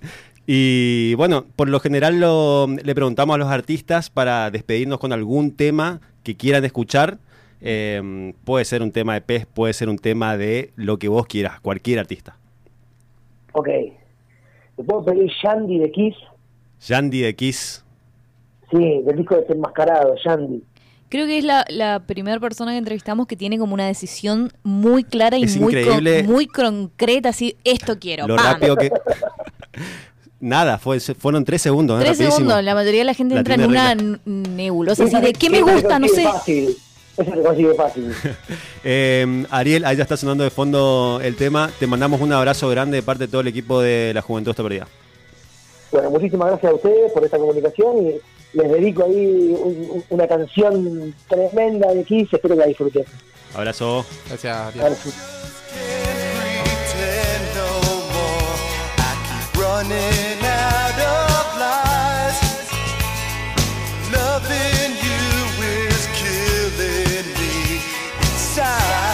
Y 0.47 1.13
bueno, 1.15 1.45
por 1.55 1.69
lo 1.69 1.79
general 1.79 2.19
lo- 2.19 2.67
le 2.67 2.95
preguntamos 2.95 3.35
a 3.35 3.37
los 3.37 3.47
artistas 3.49 4.09
para 4.09 4.49
despedirnos 4.51 4.99
con 4.99 5.13
algún 5.13 5.51
tema 5.55 6.01
que 6.23 6.35
quieran 6.35 6.65
escuchar. 6.65 7.19
Eh, 7.61 8.33
puede 8.43 8.65
ser 8.65 8.81
un 8.81 8.91
tema 8.91 9.13
de 9.13 9.21
pez, 9.21 9.45
puede 9.45 9.73
ser 9.73 9.87
un 9.87 9.97
tema 9.99 10.35
de 10.35 10.71
lo 10.75 10.97
que 10.97 11.07
vos 11.09 11.27
quieras, 11.27 11.59
cualquier 11.59 11.99
artista. 11.99 12.35
Ok. 13.53 13.67
¿Te 14.77 14.83
puedo 14.83 15.05
pedir 15.05 15.29
Shandy 15.43 15.77
de 15.77 15.91
Kiss? 15.91 16.15
Yandy 16.87 17.21
de 17.21 17.35
Kiss. 17.35 17.85
Sí, 18.71 19.01
del 19.05 19.17
disco 19.17 19.35
desenmascarado, 19.35 20.15
Shandy. 20.15 20.63
Creo 21.11 21.27
que 21.27 21.37
es 21.37 21.43
la, 21.43 21.65
la 21.69 21.99
primera 21.99 22.39
persona 22.39 22.71
que 22.71 22.77
entrevistamos 22.77 23.27
que 23.27 23.35
tiene 23.35 23.59
como 23.59 23.73
una 23.75 23.85
decisión 23.85 24.51
muy 24.63 25.03
clara 25.03 25.37
y 25.37 25.43
Es 25.43 25.57
muy, 25.57 25.73
con- 25.73 25.81
increíble. 25.83 26.23
muy 26.23 26.47
concreta, 26.47 27.29
así, 27.29 27.57
esto 27.65 27.99
quiero. 27.99 28.25
Lo 28.27 28.37
¡pam! 28.37 28.45
rápido 28.53 28.75
que. 28.77 28.89
Nada, 30.39 30.79
fue, 30.79 30.99
fueron 30.99 31.45
tres 31.45 31.61
segundos. 31.61 31.97
¿eh? 31.99 32.05
Tres 32.05 32.17
Rapidísimo. 32.17 32.37
segundos, 32.49 32.63
la 32.63 32.73
mayoría 32.73 33.01
de 33.01 33.05
la 33.05 33.13
gente 33.13 33.35
La 33.35 33.41
entra 33.41 33.55
en 33.55 33.65
una 33.65 33.93
nebulosa 34.25 35.03
así 35.03 35.15
de 35.21 35.33
¿qué 35.33 35.49
me 35.51 35.61
gusta? 35.61 35.99
No 35.99 36.07
sé. 36.07 36.23
Fácil. 36.23 36.75
Esa 37.17 37.35
se 37.35 37.41
consigue 37.43 37.73
fácil. 37.75 38.11
Eh, 38.83 39.45
Ariel, 39.51 39.85
ahí 39.85 39.95
ya 39.97 40.01
está 40.03 40.17
sonando 40.17 40.43
de 40.43 40.49
fondo 40.49 41.19
el 41.23 41.35
tema. 41.35 41.69
Te 41.79 41.85
mandamos 41.85 42.19
un 42.21 42.33
abrazo 42.33 42.67
grande 42.69 42.97
de 42.97 43.03
parte 43.03 43.25
de 43.25 43.27
todo 43.27 43.41
el 43.41 43.47
equipo 43.47 43.79
de 43.79 44.11
La 44.15 44.23
Juventud 44.23 44.49
Está 44.49 44.63
Perdida. 44.63 44.87
Bueno, 45.91 46.09
muchísimas 46.09 46.47
gracias 46.49 46.71
a 46.71 46.75
ustedes 46.75 47.11
por 47.11 47.23
esta 47.23 47.37
comunicación 47.37 48.07
y 48.07 48.11
les 48.53 48.69
dedico 48.69 49.03
ahí 49.03 49.55
un, 49.57 50.03
una 50.09 50.27
canción 50.27 51.13
tremenda 51.27 51.93
de 51.93 52.03
Kiss, 52.03 52.33
espero 52.33 52.55
que 52.55 52.61
la 52.61 52.67
disfruten. 52.67 53.05
Abrazo. 53.53 54.05
Gracias. 54.27 54.75
Loving 64.11 64.93
you 65.03 65.63
is 65.63 66.07
killing 66.19 67.27
me. 67.39 69.10